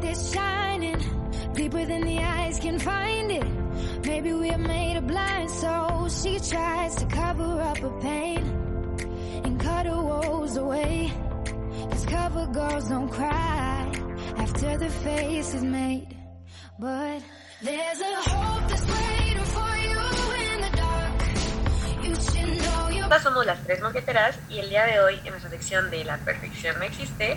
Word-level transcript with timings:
that's 0.00 0.32
shining 0.32 0.98
deeper 1.54 1.84
than 1.84 2.02
the 2.02 2.18
eyes 2.18 2.58
can 2.58 2.78
find 2.78 3.32
it. 3.32 3.46
Maybe 4.06 4.32
we 4.32 4.50
are 4.50 4.58
made 4.58 4.96
of 4.96 5.06
blind, 5.06 5.50
so 5.50 6.08
she 6.08 6.38
tries 6.38 6.94
to 6.96 7.06
cover 7.06 7.60
up 7.60 7.78
her 7.78 8.00
pain 8.00 8.38
and 9.44 9.60
cut 9.60 9.86
her 9.86 10.02
woes 10.02 10.56
away. 10.56 11.12
Cause 11.90 12.06
girls 12.52 12.88
don't 12.88 13.08
cry 13.08 13.92
after 14.36 14.76
the 14.78 14.90
face 14.90 15.54
is 15.54 15.64
made. 15.64 16.14
But 16.78 17.22
there's 17.62 18.00
a 18.00 18.14
hope 18.30 18.68
that's 18.68 18.86
waiting 18.86 19.48
for 19.56 19.72
you 19.84 19.98
in 20.52 20.60
the 20.66 20.76
dark. 20.76 21.16
You 22.04 22.14
should 22.14 22.62
know 22.62 22.88
you 22.88 23.02
Estas 23.04 23.22
somos 23.22 23.46
las 23.46 23.64
tres 23.64 23.80
moqueteras 23.82 24.38
y 24.48 24.58
el 24.60 24.68
día 24.70 24.84
de 24.86 25.00
hoy 25.00 25.20
en 25.24 25.30
nuestra 25.30 25.50
sección 25.50 25.90
de 25.90 26.04
La 26.04 26.18
perfección 26.18 26.78
no 26.78 26.84
existe, 26.84 27.36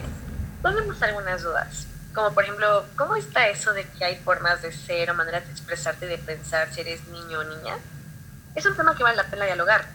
ponemos 0.61 1.01
algunas 1.01 1.41
dudas. 1.41 1.90
Como 2.13 2.33
por 2.33 2.43
ejemplo, 2.43 2.85
¿cómo 2.97 3.15
está 3.15 3.47
eso 3.47 3.73
de 3.73 3.85
que 3.85 4.03
hay 4.03 4.17
formas 4.17 4.61
de 4.61 4.71
ser 4.71 5.09
o 5.11 5.13
maneras 5.13 5.45
de 5.45 5.51
expresarte 5.51 6.07
de 6.07 6.17
pensar 6.17 6.71
si 6.73 6.81
eres 6.81 7.07
niño 7.07 7.39
o 7.39 7.43
niña? 7.43 7.77
Es 8.53 8.65
un 8.65 8.75
tema 8.75 8.95
que 8.95 9.03
vale 9.03 9.15
la 9.15 9.27
pena 9.27 9.45
dialogar, 9.45 9.85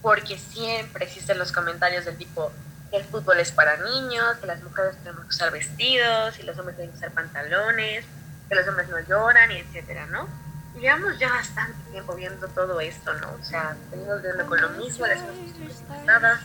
porque 0.00 0.38
siempre 0.38 1.04
existen 1.04 1.38
los 1.38 1.50
comentarios 1.50 2.04
del 2.04 2.16
tipo 2.16 2.52
que 2.90 2.98
el 2.98 3.04
fútbol 3.04 3.40
es 3.40 3.50
para 3.50 3.76
niños, 3.78 4.36
que 4.36 4.46
las 4.46 4.62
mujeres 4.62 4.96
tenemos 4.98 5.22
que 5.22 5.28
usar 5.28 5.50
vestidos, 5.50 6.38
y 6.38 6.42
los 6.44 6.56
hombres 6.58 6.76
tienen 6.76 6.92
que 6.92 6.98
usar 6.98 7.10
pantalones, 7.10 8.04
que 8.48 8.54
los 8.54 8.68
hombres 8.68 8.88
no 8.88 9.00
lloran, 9.00 9.50
y 9.50 9.56
etcétera, 9.56 10.06
¿no? 10.06 10.28
Y 10.76 10.80
llevamos 10.80 11.18
ya 11.18 11.28
bastante 11.28 11.90
tiempo 11.90 12.14
viendo 12.14 12.46
todo 12.48 12.80
esto, 12.80 13.12
¿no? 13.14 13.32
O 13.32 13.44
sea, 13.44 13.76
venimos 13.90 14.22
viendo 14.22 14.46
con 14.46 14.60
lo 14.60 14.68
mismo, 14.70 15.06
las 15.06 15.18
cosas 15.18 16.40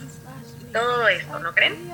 todo 0.73 1.07
esto, 1.07 1.39
¿no 1.39 1.53
creen? 1.53 1.91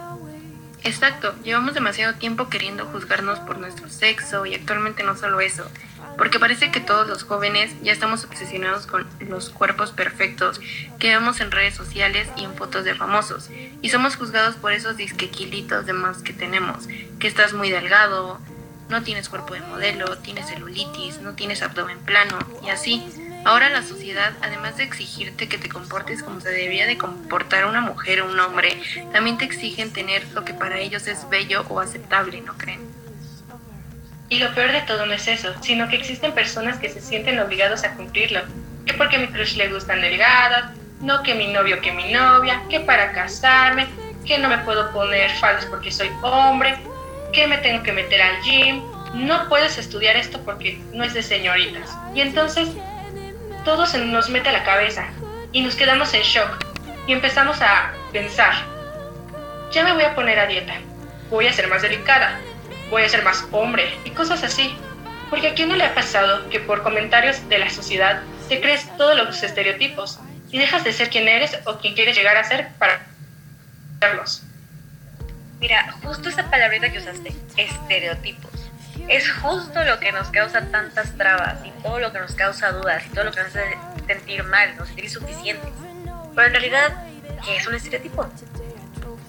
Exacto, 0.85 1.33
llevamos 1.43 1.73
demasiado 1.73 2.15
tiempo 2.15 2.49
queriendo 2.49 2.85
juzgarnos 2.85 3.39
por 3.39 3.57
nuestro 3.57 3.89
sexo 3.89 4.45
y 4.45 4.53
actualmente 4.53 5.03
no 5.03 5.15
solo 5.15 5.39
eso, 5.39 5.65
porque 6.17 6.39
parece 6.39 6.71
que 6.71 6.81
todos 6.81 7.07
los 7.07 7.23
jóvenes 7.23 7.71
ya 7.81 7.93
estamos 7.93 8.25
obsesionados 8.25 8.85
con 8.85 9.07
los 9.21 9.49
cuerpos 9.49 9.91
perfectos 9.91 10.59
que 10.99 11.07
vemos 11.09 11.39
en 11.39 11.51
redes 11.51 11.75
sociales 11.75 12.27
y 12.35 12.43
en 12.43 12.53
fotos 12.55 12.83
de 12.83 12.95
famosos, 12.95 13.49
y 13.81 13.89
somos 13.89 14.17
juzgados 14.17 14.55
por 14.55 14.73
esos 14.73 14.97
disquequilitos 14.97 15.85
de 15.85 15.93
más 15.93 16.21
que 16.21 16.33
tenemos, 16.33 16.87
que 17.17 17.27
estás 17.27 17.53
muy 17.53 17.69
delgado, 17.71 18.39
no 18.89 19.03
tienes 19.03 19.29
cuerpo 19.29 19.53
de 19.53 19.61
modelo, 19.61 20.17
tienes 20.17 20.47
celulitis, 20.47 21.19
no 21.19 21.33
tienes 21.33 21.61
abdomen 21.61 21.99
plano, 21.99 22.37
y 22.65 22.69
así. 22.69 23.09
Ahora 23.45 23.69
la 23.69 23.83
sociedad, 23.83 24.31
además 24.41 24.77
de 24.77 24.83
exigirte 24.83 25.49
que 25.49 25.57
te 25.57 25.67
comportes 25.67 26.23
como 26.23 26.39
se 26.39 26.49
debería 26.49 26.87
de 26.87 26.97
comportar 26.97 27.65
una 27.65 27.81
mujer 27.81 28.21
o 28.21 28.25
un 28.25 28.39
hombre, 28.39 28.81
también 29.11 29.37
te 29.37 29.43
exigen 29.43 29.91
tener 29.91 30.25
lo 30.33 30.45
que 30.45 30.53
para 30.53 30.79
ellos 30.79 31.07
es 31.07 31.27
bello 31.29 31.65
o 31.67 31.81
aceptable, 31.81 32.39
¿no 32.39 32.57
creen? 32.57 32.79
Y 34.29 34.39
lo 34.39 34.53
peor 34.55 34.71
de 34.71 34.81
todo 34.81 35.05
no 35.05 35.13
es 35.13 35.27
eso, 35.27 35.53
sino 35.61 35.89
que 35.89 35.97
existen 35.97 36.31
personas 36.31 36.77
que 36.79 36.89
se 36.89 37.01
sienten 37.01 37.37
obligados 37.39 37.83
a 37.83 37.93
cumplirlo. 37.95 38.41
Que 38.85 38.93
porque 38.93 39.17
a 39.17 39.19
mi 39.19 39.27
crush 39.27 39.57
le 39.57 39.67
gustan 39.67 39.99
delgadas, 39.99 40.71
no 41.01 41.21
que 41.21 41.35
mi 41.35 41.47
novio 41.47 41.81
que 41.81 41.91
mi 41.91 42.13
novia, 42.13 42.63
que 42.69 42.79
para 42.79 43.11
casarme, 43.11 43.87
que 44.25 44.37
no 44.37 44.47
me 44.47 44.59
puedo 44.59 44.89
poner 44.91 45.29
faldas 45.31 45.65
porque 45.65 45.91
soy 45.91 46.09
hombre, 46.21 46.77
que 47.33 47.45
me 47.47 47.57
tengo 47.57 47.83
que 47.83 47.91
meter 47.91 48.21
al 48.21 48.41
gym, 48.41 48.81
no 49.13 49.49
puedes 49.49 49.77
estudiar 49.77 50.15
esto 50.15 50.39
porque 50.45 50.81
no 50.93 51.03
es 51.03 51.13
de 51.13 51.21
señoritas. 51.21 51.89
Y 52.15 52.21
entonces 52.21 52.69
todo 53.63 53.85
se 53.85 53.97
nos 53.97 54.29
mete 54.29 54.49
a 54.49 54.53
la 54.53 54.63
cabeza 54.63 55.07
y 55.51 55.61
nos 55.61 55.75
quedamos 55.75 56.13
en 56.13 56.21
shock 56.21 56.65
y 57.07 57.13
empezamos 57.13 57.61
a 57.61 57.91
pensar, 58.11 58.53
ya 59.71 59.83
me 59.83 59.93
voy 59.93 60.03
a 60.03 60.15
poner 60.15 60.39
a 60.39 60.47
dieta, 60.47 60.75
voy 61.29 61.47
a 61.47 61.53
ser 61.53 61.67
más 61.67 61.81
delicada, 61.81 62.39
voy 62.89 63.03
a 63.03 63.09
ser 63.09 63.23
más 63.23 63.45
hombre 63.51 63.97
y 64.05 64.11
cosas 64.11 64.43
así. 64.43 64.75
Porque 65.29 65.47
a 65.47 65.53
quién 65.55 65.69
no 65.69 65.75
le 65.75 65.83
ha 65.83 65.95
pasado 65.95 66.47
que 66.49 66.59
por 66.59 66.83
comentarios 66.83 67.49
de 67.49 67.57
la 67.57 67.69
sociedad 67.69 68.21
te 68.47 68.61
crees 68.61 68.87
todos 68.97 69.17
los 69.17 69.41
estereotipos 69.41 70.19
y 70.51 70.59
dejas 70.59 70.83
de 70.83 70.93
ser 70.93 71.09
quien 71.09 71.27
eres 71.27 71.57
o 71.65 71.79
quien 71.79 71.95
quieres 71.95 72.15
llegar 72.15 72.37
a 72.37 72.43
ser 72.43 72.69
para 72.77 73.01
serlos. 73.99 74.43
Mira, 75.59 75.91
justo 76.03 76.29
esa 76.29 76.49
palabrita 76.51 76.91
que 76.91 76.99
usaste, 76.99 77.33
estereotipos, 77.57 78.62
es 79.07 79.31
justo 79.31 79.83
lo 79.83 79.99
que 79.99 80.11
nos 80.11 80.29
causa 80.29 80.65
tantas 80.71 81.15
trabas 81.17 81.57
y 81.65 81.71
todo 81.81 81.99
lo 81.99 82.11
que 82.11 82.19
nos 82.19 82.33
causa 82.35 82.71
dudas 82.71 83.03
y 83.05 83.09
todo 83.09 83.25
lo 83.25 83.31
que 83.31 83.41
nos 83.41 83.49
hace 83.49 83.77
sentir 84.07 84.43
mal, 84.43 84.75
nos 84.77 84.87
sentir 84.87 85.05
insuficientes. 85.05 85.71
Pero 86.35 86.47
en 86.47 86.53
realidad, 86.53 87.05
¿qué 87.43 87.57
es 87.57 87.67
un 87.67 87.75
estereotipo? 87.75 88.27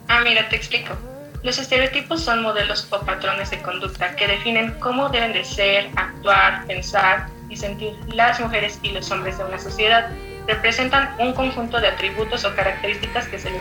Ah, 0.08 0.20
mira, 0.20 0.48
te 0.48 0.56
explico. 0.56 0.96
Los 1.42 1.58
estereotipos 1.58 2.22
son 2.22 2.42
modelos 2.42 2.88
o 2.90 3.00
patrones 3.00 3.50
de 3.50 3.60
conducta 3.60 4.16
que 4.16 4.26
definen 4.26 4.78
cómo 4.80 5.10
deben 5.10 5.32
de 5.32 5.44
ser, 5.44 5.90
actuar, 5.96 6.64
pensar 6.66 7.26
y 7.50 7.56
sentir 7.56 7.92
las 8.14 8.40
mujeres 8.40 8.78
y 8.82 8.92
los 8.92 9.10
hombres 9.10 9.36
de 9.36 9.44
una 9.44 9.58
sociedad. 9.58 10.08
Representan 10.46 11.14
un 11.18 11.34
conjunto 11.34 11.80
de 11.80 11.88
atributos 11.88 12.44
o 12.44 12.54
características 12.54 13.28
que 13.28 13.38
se 13.38 13.50
les... 13.50 13.60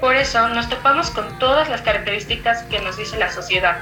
Por 0.00 0.16
eso 0.16 0.48
nos 0.48 0.68
topamos 0.68 1.10
con 1.10 1.38
todas 1.38 1.68
las 1.70 1.80
características 1.80 2.64
que 2.64 2.80
nos 2.80 2.96
dice 2.96 3.16
la 3.16 3.30
sociedad. 3.30 3.78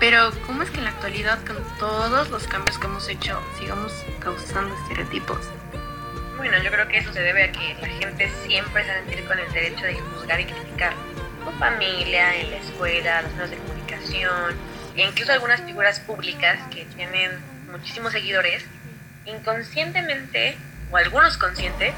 Pero, 0.00 0.30
¿cómo 0.46 0.62
es 0.62 0.70
que 0.70 0.78
en 0.78 0.84
la 0.84 0.90
actualidad, 0.92 1.38
con 1.44 1.58
todos 1.78 2.30
los 2.30 2.46
cambios 2.46 2.78
que 2.78 2.86
hemos 2.86 3.06
hecho, 3.10 3.38
sigamos 3.58 3.92
causando 4.18 4.74
estereotipos? 4.74 5.46
Bueno, 6.38 6.56
yo 6.62 6.70
creo 6.70 6.88
que 6.88 6.96
eso 6.96 7.12
se 7.12 7.20
debe 7.20 7.44
a 7.44 7.52
que 7.52 7.76
la 7.82 7.88
gente 7.88 8.32
siempre 8.46 8.82
se 8.82 8.94
sentir 8.94 9.26
con 9.26 9.38
el 9.38 9.52
derecho 9.52 9.84
de 9.84 10.00
juzgar 10.00 10.40
y 10.40 10.46
criticar. 10.46 10.94
Tu 11.44 11.50
familia, 11.58 12.34
en 12.34 12.50
la 12.50 12.56
escuela, 12.56 13.20
los 13.20 13.32
medios 13.34 13.50
de 13.50 13.56
comunicación, 13.58 14.56
e 14.96 15.02
incluso 15.02 15.32
algunas 15.32 15.60
figuras 15.60 16.00
públicas 16.00 16.58
que 16.70 16.86
tienen 16.96 17.32
muchísimos 17.70 18.12
seguidores, 18.12 18.64
inconscientemente, 19.26 20.56
o 20.90 20.96
algunos 20.96 21.36
conscientes, 21.36 21.92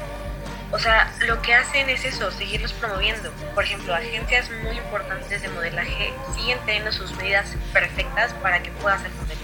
o 0.73 0.79
sea, 0.79 1.13
lo 1.27 1.39
que 1.43 1.53
hacen 1.53 1.87
es 1.87 2.03
eso, 2.03 2.31
seguirlos 2.31 2.73
promoviendo. 2.73 3.31
Por 3.53 3.63
ejemplo, 3.63 3.93
agencias 3.93 4.49
muy 4.63 4.75
importantes 4.75 5.43
de 5.43 5.47
modelaje 5.49 6.11
siguen 6.33 6.57
teniendo 6.65 6.91
sus 6.91 7.15
medidas 7.15 7.55
perfectas 7.71 8.33
para 8.41 8.63
que 8.63 8.71
puedas 8.71 8.99
ser 9.03 9.11
modelo. 9.11 9.41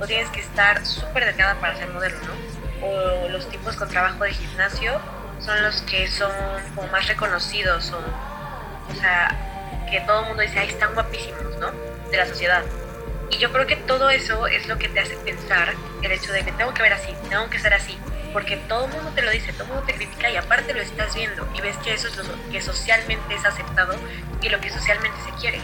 O 0.00 0.06
tienes 0.08 0.28
que 0.30 0.40
estar 0.40 0.84
súper 0.84 1.24
delgada 1.24 1.54
para 1.60 1.76
ser 1.76 1.88
modelo, 1.90 2.16
¿no? 2.26 2.86
O 2.86 3.28
los 3.28 3.48
tipos 3.48 3.76
con 3.76 3.88
trabajo 3.88 4.24
de 4.24 4.32
gimnasio 4.32 5.00
son 5.38 5.62
los 5.62 5.82
que 5.82 6.10
son 6.10 6.32
como 6.74 6.88
más 6.88 7.06
reconocidos 7.06 7.92
o, 7.92 7.98
o 7.98 8.94
sea, 8.96 9.86
que 9.88 10.00
todo 10.00 10.22
el 10.22 10.26
mundo 10.26 10.42
dice, 10.42 10.58
ahí 10.58 10.68
están 10.68 10.94
guapísimos, 10.94 11.58
¿no? 11.60 11.70
De 12.10 12.16
la 12.16 12.26
sociedad. 12.26 12.64
Y 13.30 13.38
yo 13.38 13.52
creo 13.52 13.68
que 13.68 13.76
todo 13.76 14.10
eso 14.10 14.48
es 14.48 14.66
lo 14.66 14.76
que 14.78 14.88
te 14.88 14.98
hace 14.98 15.14
pensar 15.18 15.74
el 16.02 16.10
hecho 16.10 16.32
de 16.32 16.44
que 16.44 16.50
tengo 16.50 16.74
que 16.74 16.82
ver 16.82 16.92
así, 16.92 17.14
tengo 17.30 17.48
que 17.48 17.60
ser 17.60 17.72
así, 17.72 17.96
porque 18.32 18.56
todo 18.56 18.86
el 18.86 18.92
mundo 18.92 19.10
te 19.14 19.22
lo 19.22 19.30
dice, 19.30 19.52
todo 19.52 19.64
el 19.64 19.68
mundo 19.68 19.84
te 19.86 19.94
critica 19.94 20.30
y 20.30 20.36
aparte 20.36 20.74
lo 20.74 20.80
estás 20.80 21.14
viendo 21.14 21.46
y 21.54 21.60
ves 21.60 21.76
que 21.78 21.94
eso 21.94 22.08
es 22.08 22.16
lo 22.16 22.24
que 22.50 22.60
socialmente 22.60 23.34
es 23.34 23.44
aceptado 23.44 23.94
y 24.40 24.48
lo 24.48 24.60
que 24.60 24.70
socialmente 24.70 25.18
se 25.24 25.30
quiere. 25.40 25.60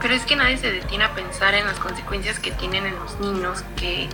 Pero 0.00 0.14
es 0.14 0.22
que 0.24 0.36
nadie 0.36 0.56
se 0.58 0.70
detiene 0.70 1.04
a 1.04 1.14
pensar 1.14 1.54
en 1.54 1.66
las 1.66 1.78
consecuencias 1.78 2.38
que 2.38 2.52
tienen 2.52 2.86
en 2.86 2.94
los 2.96 3.18
niños, 3.18 3.64
que 3.76 4.08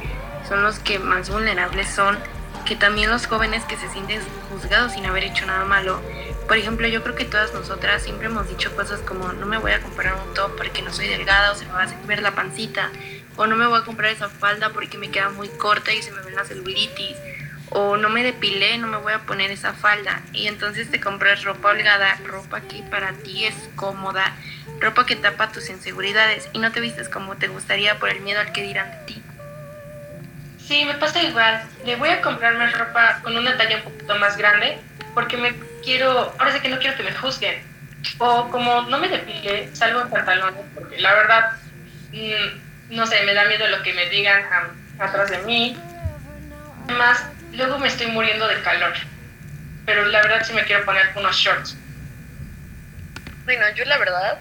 son 0.48 0.62
los 0.62 0.78
que 0.78 0.98
más 0.98 1.28
vulnerables 1.28 1.88
son, 1.88 2.18
que 2.64 2.76
también 2.76 3.10
los 3.10 3.26
jóvenes 3.26 3.64
que 3.64 3.76
se 3.76 3.88
sienten 3.90 4.20
juzgados 4.50 4.92
sin 4.92 5.04
haber 5.04 5.24
hecho 5.24 5.44
nada 5.44 5.64
malo. 5.64 6.00
Por 6.48 6.56
ejemplo, 6.56 6.86
yo 6.88 7.02
creo 7.02 7.14
que 7.14 7.24
todas 7.24 7.52
nosotras 7.52 8.02
siempre 8.02 8.26
hemos 8.26 8.48
dicho 8.48 8.74
cosas 8.74 9.00
como 9.00 9.32
no 9.32 9.46
me 9.46 9.58
voy 9.58 9.72
a 9.72 9.80
comprar 9.80 10.14
un 10.14 10.34
top 10.34 10.56
porque 10.56 10.82
no 10.82 10.92
soy 10.92 11.08
delgada 11.08 11.52
o 11.52 11.54
se 11.54 11.66
me 11.66 11.72
va 11.72 11.82
a 11.82 12.06
ver 12.06 12.22
la 12.22 12.34
pancita, 12.34 12.90
o 13.36 13.46
no 13.46 13.56
me 13.56 13.66
voy 13.66 13.80
a 13.80 13.84
comprar 13.84 14.12
esa 14.12 14.28
falda 14.28 14.70
porque 14.70 14.98
me 14.98 15.10
queda 15.10 15.30
muy 15.30 15.48
corta 15.48 15.92
y 15.92 16.02
se 16.02 16.12
me 16.12 16.22
ven 16.22 16.34
la 16.34 16.44
celulitis, 16.44 17.16
o 17.70 17.96
no 17.96 18.08
me 18.08 18.22
depilé, 18.22 18.78
no 18.78 18.86
me 18.86 18.98
voy 18.98 19.12
a 19.12 19.20
poner 19.20 19.50
esa 19.50 19.72
falda. 19.72 20.22
Y 20.32 20.46
entonces 20.46 20.90
te 20.90 21.00
compras 21.00 21.42
ropa 21.44 21.70
holgada, 21.70 22.18
ropa 22.24 22.60
que 22.60 22.82
para 22.84 23.12
ti 23.12 23.46
es 23.46 23.54
cómoda, 23.74 24.36
ropa 24.80 25.06
que 25.06 25.16
tapa 25.16 25.50
tus 25.50 25.68
inseguridades 25.68 26.48
y 26.52 26.58
no 26.58 26.70
te 26.72 26.80
vistes 26.80 27.08
como 27.08 27.36
te 27.36 27.48
gustaría 27.48 27.98
por 27.98 28.10
el 28.10 28.20
miedo 28.20 28.40
al 28.40 28.52
que 28.52 28.62
dirán 28.62 28.90
de 28.90 28.96
ti. 29.06 29.22
Sí, 30.58 30.84
me 30.84 30.94
pasa 30.94 31.22
igual. 31.22 31.62
Le 31.84 31.96
voy 31.96 32.08
a 32.08 32.22
comprarme 32.22 32.70
ropa 32.70 33.20
con 33.22 33.36
una 33.36 33.56
talla 33.56 33.78
un 33.78 33.82
poquito 33.82 34.16
más 34.16 34.36
grande 34.36 34.78
porque 35.12 35.36
me 35.36 35.54
quiero, 35.82 36.32
ahora 36.38 36.52
sé 36.52 36.60
que 36.60 36.68
no 36.68 36.78
quiero 36.78 36.96
que 36.96 37.02
me 37.02 37.12
juzguen. 37.12 37.62
O 38.18 38.48
como 38.50 38.82
no 38.82 38.98
me 38.98 39.08
depilé, 39.08 39.74
salgo 39.74 40.02
en 40.02 40.10
pantalones 40.10 40.64
porque 40.74 41.00
la 41.00 41.14
verdad, 41.14 41.52
mm, 42.12 42.63
no 42.94 43.06
sé, 43.06 43.22
me 43.24 43.34
da 43.34 43.44
miedo 43.46 43.66
lo 43.68 43.82
que 43.82 43.92
me 43.92 44.08
digan 44.08 44.42
a- 44.44 45.04
atrás 45.04 45.30
de 45.30 45.38
mí. 45.38 45.76
Además, 46.88 47.24
luego 47.52 47.78
me 47.78 47.88
estoy 47.88 48.06
muriendo 48.08 48.46
de 48.48 48.60
calor. 48.62 48.92
Pero 49.86 50.06
la 50.06 50.22
verdad 50.22 50.42
sí 50.44 50.52
me 50.52 50.64
quiero 50.64 50.84
poner 50.84 51.10
unos 51.16 51.36
shorts. 51.36 51.76
Bueno, 53.44 53.64
yo 53.74 53.84
la 53.84 53.98
verdad 53.98 54.38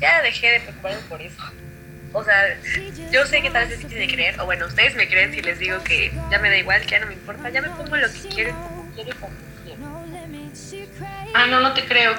ya 0.00 0.20
dejé 0.22 0.50
de 0.52 0.60
preocuparme 0.60 0.98
por 1.08 1.22
eso. 1.22 1.42
O 2.12 2.22
sea, 2.22 2.34
yo 3.10 3.24
sé 3.24 3.40
que 3.40 3.50
tal 3.50 3.64
vez 3.64 3.72
es 3.72 3.78
difícil 3.78 4.06
de 4.06 4.14
creer, 4.14 4.38
o 4.40 4.44
bueno, 4.44 4.66
ustedes 4.66 4.94
me 4.96 5.08
creen 5.08 5.32
si 5.32 5.40
les 5.40 5.58
digo 5.58 5.82
que 5.82 6.12
ya 6.30 6.38
me 6.40 6.50
da 6.50 6.56
igual, 6.58 6.82
que 6.82 6.88
ya 6.88 7.00
no 7.00 7.06
me 7.06 7.14
importa, 7.14 7.48
ya 7.48 7.62
me 7.62 7.70
pongo 7.70 7.96
lo 7.96 8.06
que 8.12 8.18
quiero, 8.34 8.52
como 8.62 8.94
quiero 8.94 9.10
y 9.10 9.14
como 9.14 9.32
quiero. 9.64 9.80
Ah, 11.34 11.46
no, 11.46 11.60
no 11.60 11.72
te 11.72 11.86
creo. 11.86 12.14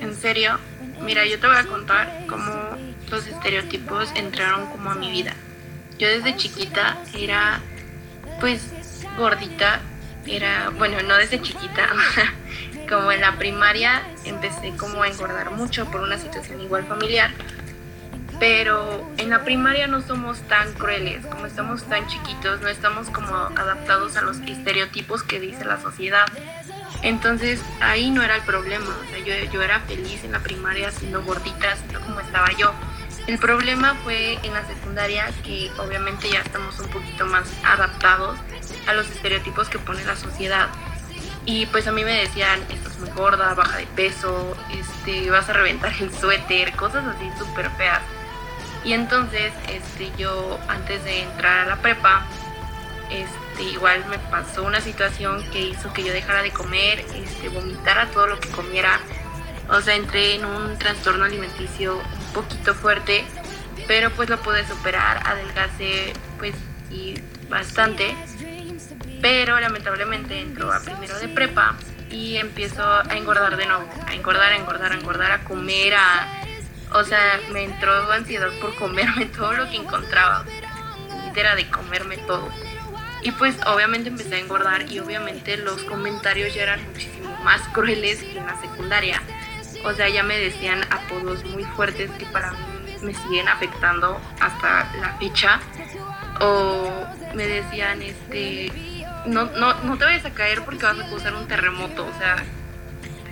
En 0.00 0.16
serio, 0.16 0.58
mira, 1.02 1.24
yo 1.24 1.38
te 1.38 1.46
voy 1.46 1.56
a 1.56 1.64
contar 1.64 2.08
cómo 2.28 2.71
los 3.12 3.26
estereotipos 3.26 4.10
entraron 4.16 4.66
como 4.66 4.90
a 4.90 4.94
mi 4.94 5.10
vida. 5.10 5.34
Yo 5.98 6.08
desde 6.08 6.36
chiquita 6.36 6.98
era, 7.16 7.60
pues, 8.40 8.72
gordita. 9.16 9.80
Era, 10.26 10.70
bueno, 10.70 10.96
no 11.02 11.16
desde 11.16 11.42
chiquita, 11.42 11.88
como 12.88 13.12
en 13.12 13.20
la 13.20 13.38
primaria 13.38 14.02
empecé 14.24 14.72
como 14.76 15.02
a 15.02 15.08
engordar 15.08 15.50
mucho 15.50 15.90
por 15.90 16.00
una 16.00 16.16
situación 16.16 16.60
igual 16.60 16.84
familiar 16.84 17.32
pero 18.42 19.08
en 19.18 19.30
la 19.30 19.44
primaria 19.44 19.86
no 19.86 20.02
somos 20.02 20.40
tan 20.48 20.72
crueles, 20.72 21.24
como 21.26 21.46
estamos 21.46 21.84
tan 21.84 22.08
chiquitos, 22.08 22.60
no 22.60 22.66
estamos 22.66 23.08
como 23.08 23.36
adaptados 23.36 24.16
a 24.16 24.22
los 24.22 24.38
estereotipos 24.38 25.22
que 25.22 25.38
dice 25.38 25.64
la 25.64 25.80
sociedad. 25.80 26.26
Entonces 27.04 27.62
ahí 27.78 28.10
no 28.10 28.20
era 28.20 28.34
el 28.34 28.42
problema, 28.42 28.98
o 29.00 29.10
sea, 29.10 29.20
yo, 29.20 29.52
yo 29.52 29.62
era 29.62 29.78
feliz 29.82 30.24
en 30.24 30.32
la 30.32 30.40
primaria 30.40 30.90
siendo 30.90 31.22
gordita, 31.22 31.76
siendo 31.76 32.00
como 32.00 32.18
estaba 32.18 32.50
yo. 32.58 32.74
El 33.26 33.38
problema 33.38 33.94
fue 34.02 34.34
en 34.42 34.52
la 34.52 34.66
secundaria 34.66 35.30
que 35.44 35.70
obviamente 35.78 36.28
ya 36.28 36.40
estamos 36.40 36.78
un 36.80 36.88
poquito 36.88 37.24
más 37.24 37.48
adaptados 37.64 38.36
a 38.88 38.94
los 38.94 39.08
estereotipos 39.08 39.68
que 39.68 39.78
pone 39.78 40.04
la 40.04 40.16
sociedad. 40.16 40.68
Y 41.46 41.66
pues 41.66 41.86
a 41.86 41.92
mí 41.92 42.04
me 42.04 42.14
decían, 42.14 42.60
estás 42.68 42.98
muy 42.98 43.10
gorda, 43.10 43.54
baja 43.54 43.76
de 43.76 43.86
peso, 43.86 44.56
este, 44.72 45.30
vas 45.30 45.48
a 45.48 45.52
reventar 45.52 45.92
el 46.00 46.12
suéter, 46.12 46.74
cosas 46.74 47.04
así 47.06 47.30
súper 47.38 47.70
feas. 47.72 48.00
Y 48.84 48.92
entonces, 48.92 49.52
este, 49.68 50.10
yo 50.18 50.58
antes 50.68 51.04
de 51.04 51.22
entrar 51.22 51.60
a 51.60 51.66
la 51.66 51.76
prepa, 51.76 52.26
este, 53.08 53.62
igual 53.62 54.04
me 54.06 54.18
pasó 54.18 54.64
una 54.64 54.80
situación 54.80 55.48
que 55.50 55.60
hizo 55.60 55.92
que 55.92 56.02
yo 56.02 56.12
dejara 56.12 56.42
de 56.42 56.50
comer, 56.50 57.04
este, 57.14 57.48
vomitara 57.48 58.10
todo 58.10 58.26
lo 58.26 58.40
que 58.40 58.48
comiera. 58.48 58.98
O 59.68 59.80
sea, 59.80 59.94
entré 59.94 60.34
en 60.34 60.44
un 60.44 60.76
trastorno 60.78 61.24
alimenticio 61.24 62.00
poquito 62.32 62.74
fuerte, 62.74 63.24
pero 63.86 64.10
pues 64.10 64.28
lo 64.28 64.40
pude 64.40 64.66
superar, 64.66 65.26
adelgacé 65.26 66.12
pues 66.38 66.54
y 66.90 67.20
bastante. 67.48 68.14
Pero 69.20 69.60
lamentablemente 69.60 70.40
entró 70.40 70.72
a 70.72 70.80
primero 70.80 71.18
de 71.18 71.28
prepa 71.28 71.76
y 72.10 72.36
empiezo 72.36 72.82
a 72.82 73.16
engordar 73.16 73.56
de 73.56 73.66
nuevo, 73.66 73.88
a 74.06 74.14
engordar, 74.14 74.52
a 74.52 74.56
engordar, 74.56 74.92
a 74.92 74.94
engordar, 74.96 75.32
a 75.32 75.44
comer, 75.44 75.94
a 75.94 76.42
o 76.94 77.04
sea, 77.04 77.40
me 77.50 77.64
entró 77.64 78.10
ansiedad 78.12 78.50
por 78.60 78.74
comerme 78.74 79.26
todo 79.36 79.52
lo 79.52 79.68
que 79.68 79.76
encontraba. 79.76 80.44
Era 81.34 81.54
de 81.54 81.68
comerme 81.70 82.18
todo. 82.18 82.48
Y 83.22 83.30
pues 83.32 83.56
obviamente 83.66 84.10
empecé 84.10 84.34
a 84.34 84.38
engordar 84.38 84.90
y 84.90 84.98
obviamente 84.98 85.56
los 85.56 85.82
comentarios 85.84 86.54
ya 86.54 86.64
eran 86.64 86.84
muchísimo 86.88 87.34
más 87.42 87.62
crueles 87.68 88.22
que 88.22 88.38
en 88.38 88.46
la 88.46 88.60
secundaria. 88.60 89.22
O 89.84 89.92
sea, 89.92 90.08
ya 90.08 90.22
me 90.22 90.38
decían 90.38 90.80
apodos 90.90 91.44
muy 91.44 91.64
fuertes 91.64 92.10
que 92.12 92.26
para 92.26 92.52
mí 92.52 92.58
me 93.02 93.14
siguen 93.14 93.48
afectando 93.48 94.20
hasta 94.40 94.90
la 95.00 95.16
fecha. 95.18 95.60
O 96.40 96.90
me 97.34 97.46
decían, 97.46 98.02
este, 98.02 98.70
no, 99.26 99.44
no, 99.46 99.74
no 99.82 99.98
te 99.98 100.04
vayas 100.04 100.24
a 100.24 100.30
caer 100.30 100.64
porque 100.64 100.84
vas 100.84 100.98
a 100.98 101.08
causar 101.08 101.34
un 101.34 101.46
terremoto. 101.46 102.06
O 102.06 102.18
sea, 102.18 102.36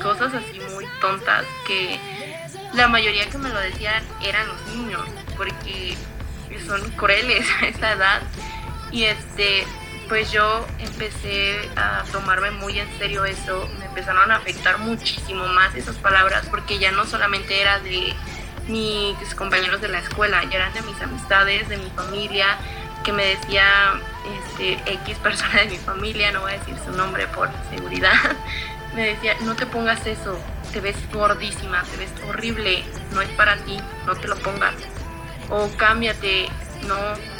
cosas 0.02 0.35
así 0.35 0.61
muy 0.75 0.87
tontas 1.00 1.44
que 1.67 1.99
la 2.75 2.88
mayoría 2.88 3.29
que 3.29 3.38
me 3.38 3.49
lo 3.49 3.58
decían 3.61 4.02
eran 4.23 4.47
los 4.49 4.67
niños, 4.75 5.06
porque 5.37 5.97
son 6.67 6.81
crueles 6.93 7.47
a 7.62 7.67
esa 7.67 7.93
edad. 7.93 8.23
Y 8.91 9.05
este, 9.05 9.64
pues 10.08 10.32
yo 10.32 10.67
empecé 10.79 11.69
a 11.76 12.02
tomarme 12.11 12.50
muy 12.50 12.79
en 12.79 12.99
serio 12.99 13.25
eso, 13.25 13.69
empezaron 13.91 14.31
a 14.31 14.37
afectar 14.37 14.79
muchísimo 14.79 15.47
más 15.49 15.75
esas 15.75 15.97
palabras, 15.97 16.47
porque 16.51 16.79
ya 16.79 16.93
no 16.93 17.05
solamente 17.05 17.61
era 17.61 17.79
de 17.81 18.15
mis 18.69 19.35
compañeros 19.35 19.81
de 19.81 19.89
la 19.89 19.99
escuela, 19.99 20.43
ya 20.45 20.57
eran 20.57 20.73
de 20.73 20.83
mis 20.83 21.01
amistades, 21.03 21.69
de 21.69 21.77
mi 21.77 21.91
familia, 21.91 22.57
que 23.05 23.13
me 23.13 23.25
decía 23.25 23.95
este, 24.39 24.93
X 25.05 25.19
persona 25.19 25.63
de 25.63 25.67
mi 25.67 25.77
familia, 25.79 26.33
no 26.33 26.43
voy 26.43 26.53
a 26.53 26.59
decir 26.59 26.77
su 26.85 26.93
nombre 26.93 27.27
por 27.29 27.51
seguridad, 27.71 28.15
me 28.95 29.09
decía, 29.09 29.35
no 29.43 29.55
te 29.57 29.67
pongas 29.67 30.07
eso, 30.07 30.39
te 30.73 30.81
ves 30.81 30.97
gordísima, 31.13 31.83
te 31.83 31.97
ves 31.97 32.11
horrible, 32.29 32.85
no 33.13 33.21
es 33.21 33.29
para 33.31 33.57
ti, 33.57 33.79
no 34.07 34.15
te 34.15 34.29
lo 34.29 34.37
pongas. 34.37 34.75
O 35.49 35.69
cámbiate, 35.77 36.49
no, 36.87 36.97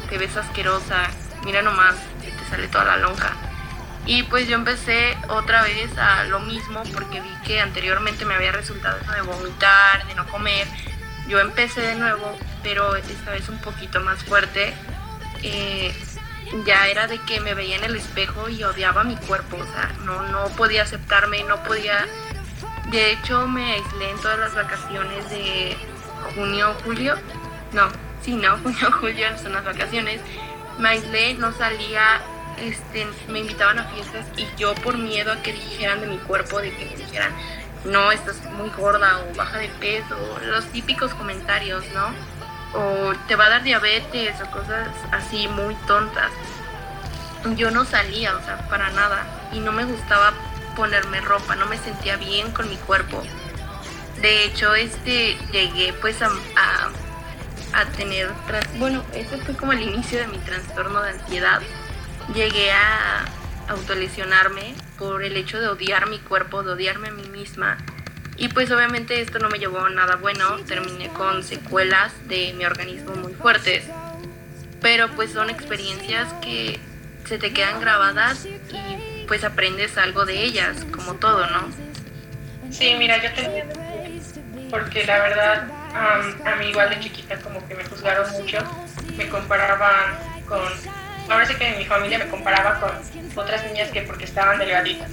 te 0.09 0.19
ves 0.19 0.37
asquerosa, 0.37 1.11
mira 1.45 1.63
nomás, 1.63 1.95
te 2.21 2.51
sale 2.51 2.67
toda 2.69 2.85
la 2.85 2.97
lonja. 2.97 3.37
Y 4.07 4.23
pues 4.25 4.49
yo 4.49 4.57
empecé 4.57 5.17
otra 5.29 5.63
vez 5.63 5.97
a 5.99 6.25
lo 6.25 6.41
mismo 6.41 6.83
porque 6.93 7.21
vi 7.21 7.31
que 7.45 7.61
anteriormente 7.61 8.25
me 8.25 8.35
había 8.35 8.53
resultado 8.53 8.99
eso 9.01 9.13
de 9.13 9.23
vomitar, 9.23 10.07
de 10.07 10.15
no 10.15 10.27
comer. 10.27 10.67
Yo 11.29 11.39
empecé 11.39 11.81
de 11.83 11.95
nuevo, 11.95 12.37
pero 12.63 12.97
esta 12.97 13.31
vez 13.31 13.49
un 13.49 13.59
poquito 13.59 14.01
más 14.01 14.23
fuerte. 14.25 14.73
Eh, 15.43 15.95
ya 16.67 16.89
era 16.89 17.07
de 17.07 17.19
que 17.19 17.41
me 17.41 17.55
veía 17.55 17.77
en 17.77 17.85
el 17.85 17.95
espejo 17.95 18.49
y 18.49 18.65
odiaba 18.65 19.05
mi 19.05 19.15
cuerpo, 19.15 19.57
o 19.57 19.65
sea, 19.73 19.95
no, 20.05 20.23
no 20.29 20.47
podía 20.57 20.83
aceptarme, 20.83 21.45
no 21.45 21.63
podía 21.63 22.09
de 22.91 23.13
hecho, 23.13 23.47
me 23.47 23.75
aislé 23.75 24.11
en 24.11 24.21
todas 24.21 24.39
las 24.41 24.55
vacaciones 24.55 25.31
de 25.31 25.77
junio, 26.35 26.75
julio. 26.85 27.15
No, 27.73 27.89
sí, 28.21 28.35
no, 28.35 28.59
junio, 28.63 28.91
julio 28.99 29.39
son 29.41 29.53
las 29.53 29.65
vacaciones. 29.65 30.21
Me 30.79 30.89
aislé, 30.89 31.35
no 31.35 31.53
salía, 31.53 32.21
este, 32.59 33.07
me 33.29 33.41
invitaban 33.41 33.79
a 33.79 33.85
fiestas 33.85 34.27
y 34.37 34.47
yo 34.57 34.75
por 34.77 34.99
miedo 34.99 35.33
a 35.33 35.43
que 35.43 35.53
dijeran 35.53 36.01
de 36.01 36.07
mi 36.07 36.19
cuerpo, 36.19 36.61
de 36.61 36.75
que 36.75 36.85
me 36.87 36.97
dijeran, 36.97 37.33
no, 37.85 38.13
estás 38.13 38.43
muy 38.57 38.69
gorda 38.71 39.21
o 39.21 39.35
baja 39.37 39.59
de 39.59 39.69
peso, 39.81 40.17
los 40.43 40.67
típicos 40.67 41.15
comentarios, 41.15 41.85
¿no? 41.95 42.15
O 42.79 43.13
te 43.27 43.37
va 43.37 43.47
a 43.47 43.51
dar 43.51 43.63
diabetes 43.63 44.35
o 44.43 44.51
cosas 44.51 44.89
así 45.13 45.49
muy 45.49 45.75
tontas. 45.87 46.31
Yo 47.57 47.71
no 47.71 47.85
salía, 47.85 48.37
o 48.37 48.45
sea, 48.45 48.59
para 48.69 48.91
nada. 48.91 49.25
Y 49.53 49.61
no 49.61 49.73
me 49.73 49.85
gustaba 49.85 50.33
ponerme 50.77 51.21
ropa, 51.21 51.57
no 51.57 51.67
me 51.67 51.79
sentía 51.79 52.17
bien 52.17 52.53
con 52.53 52.69
mi 52.69 52.77
cuerpo. 52.77 53.23
De 54.21 54.45
hecho, 54.45 54.75
este 54.75 55.39
llegué 55.51 55.95
pues 55.95 56.21
a, 56.21 56.31
a, 57.73 57.85
tener, 57.97 58.31
bueno, 58.79 59.03
ese 59.15 59.39
fue 59.39 59.57
como 59.57 59.73
el 59.73 59.81
inicio 59.83 60.19
de 60.19 60.27
mi 60.27 60.39
trastorno 60.39 61.03
de 61.03 61.11
ansiedad. 61.11 61.61
Llegué 62.35 62.71
a 62.71 63.25
autolesionarme 63.69 64.75
por 64.99 65.23
el 65.23 65.37
hecho 65.37 65.61
de 65.61 65.69
odiar 65.69 66.09
mi 66.09 66.19
cuerpo, 66.19 66.63
de 66.63 66.73
odiarme 66.73 67.09
a 67.09 67.13
mí 67.13 67.29
misma. 67.29 67.79
Y 68.37 68.49
pues 68.49 68.71
obviamente 68.71 69.21
esto 69.21 69.39
no 69.39 69.49
me 69.49 69.59
llevó 69.59 69.81
a 69.81 69.91
nada 69.91 70.17
bueno, 70.17 70.57
terminé 70.67 71.09
con 71.09 71.43
secuelas 71.43 72.13
de 72.29 72.53
mi 72.55 72.65
organismo 72.65 73.15
muy 73.15 73.35
fuertes. 73.35 73.85
Pero 74.81 75.11
pues 75.11 75.33
son 75.33 75.51
experiencias 75.51 76.33
que 76.41 76.81
se 77.27 77.39
te 77.39 77.53
quedan 77.53 77.81
grabadas 77.81 78.47
y 78.47 79.25
pues 79.27 79.45
aprendes 79.45 79.99
algo 79.99 80.25
de 80.25 80.43
ellas, 80.43 80.85
como 80.91 81.15
todo, 81.15 81.47
¿no? 81.47 81.69
Sí, 82.71 82.95
mira, 82.99 83.23
yo 83.23 83.33
te 83.35 83.65
porque 84.71 85.05
la 85.05 85.19
verdad 85.19 85.69
a 86.45 86.57
mí 86.57 86.67
igual 86.67 86.91
de 86.91 87.01
chiquita 87.01 87.37
como 87.41 87.67
que 87.67 87.75
me 87.75 87.85
juzgaron 87.85 88.31
mucho, 88.33 88.59
me 89.17 89.29
comparaban 89.29 90.19
con, 90.47 90.63
ahora 91.31 91.47
sí 91.47 91.55
que 91.55 91.71
mi 91.77 91.85
familia 91.85 92.19
me 92.19 92.29
comparaba 92.29 92.81
con 92.81 92.91
otras 93.37 93.65
niñas 93.67 93.91
que 93.91 94.03
porque 94.03 94.25
estaban 94.25 94.59
delgaditas. 94.59 95.11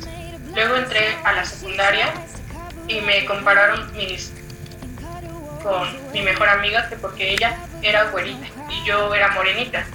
Luego 0.54 0.76
entré 0.76 1.16
a 1.24 1.34
la 1.34 1.46
secundaria 1.46 2.12
y 2.88 3.00
me 3.02 3.26
compararon 3.26 3.96
mis 3.96 4.34
con 5.62 6.12
mi 6.14 6.22
mejor 6.22 6.50
amiga 6.50 6.88
que 6.90 6.96
porque 6.96 7.32
ella 7.34 7.58
era 7.82 8.06
güerita 8.06 8.48
y 8.70 8.86
yo 8.86 9.14
era 9.14 9.32
morenita. 9.32 9.86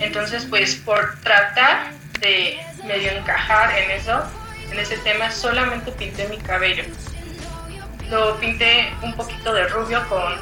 Entonces, 0.00 0.46
pues 0.48 0.76
por 0.76 1.18
tratar 1.20 1.90
de 2.20 2.58
medio 2.84 3.10
encajar 3.12 3.76
en 3.78 3.90
eso, 3.90 4.22
en 4.70 4.78
ese 4.78 4.98
tema, 4.98 5.30
solamente 5.30 5.90
pinté 5.92 6.28
mi 6.28 6.38
cabello. 6.38 6.84
Lo 8.10 8.38
pinté 8.38 8.92
un 9.02 9.14
poquito 9.14 9.52
de 9.52 9.66
rubio 9.68 10.06
con, 10.08 10.34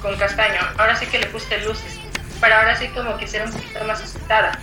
con 0.00 0.16
castaño. 0.16 0.60
Ahora 0.78 0.96
sí 0.96 1.06
que 1.06 1.18
le 1.18 1.26
puse 1.26 1.58
luces, 1.64 1.98
para 2.42 2.58
ahora 2.58 2.74
sí 2.74 2.88
como 2.88 3.16
que 3.16 3.28
ser 3.28 3.44
un 3.44 3.52
poquito 3.52 3.84
más 3.84 4.02
aceptada. 4.02 4.58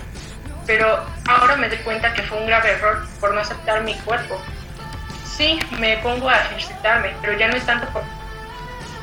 Pero 0.67 1.01
ahora 1.29 1.55
me 1.55 1.69
doy 1.69 1.77
cuenta 1.77 2.13
que 2.13 2.21
fue 2.23 2.37
un 2.37 2.45
grave 2.45 2.71
error 2.71 3.07
por 3.21 3.33
no 3.33 3.39
aceptar 3.39 3.81
mi 3.83 3.95
cuerpo. 3.99 4.39
Sí, 5.25 5.57
me 5.79 5.97
pongo 5.99 6.29
a 6.29 6.41
ejercitarme, 6.41 7.13
pero 7.21 7.39
ya 7.39 7.47
no 7.47 7.55
es 7.55 7.65
tanto 7.65 7.87
por... 7.93 8.03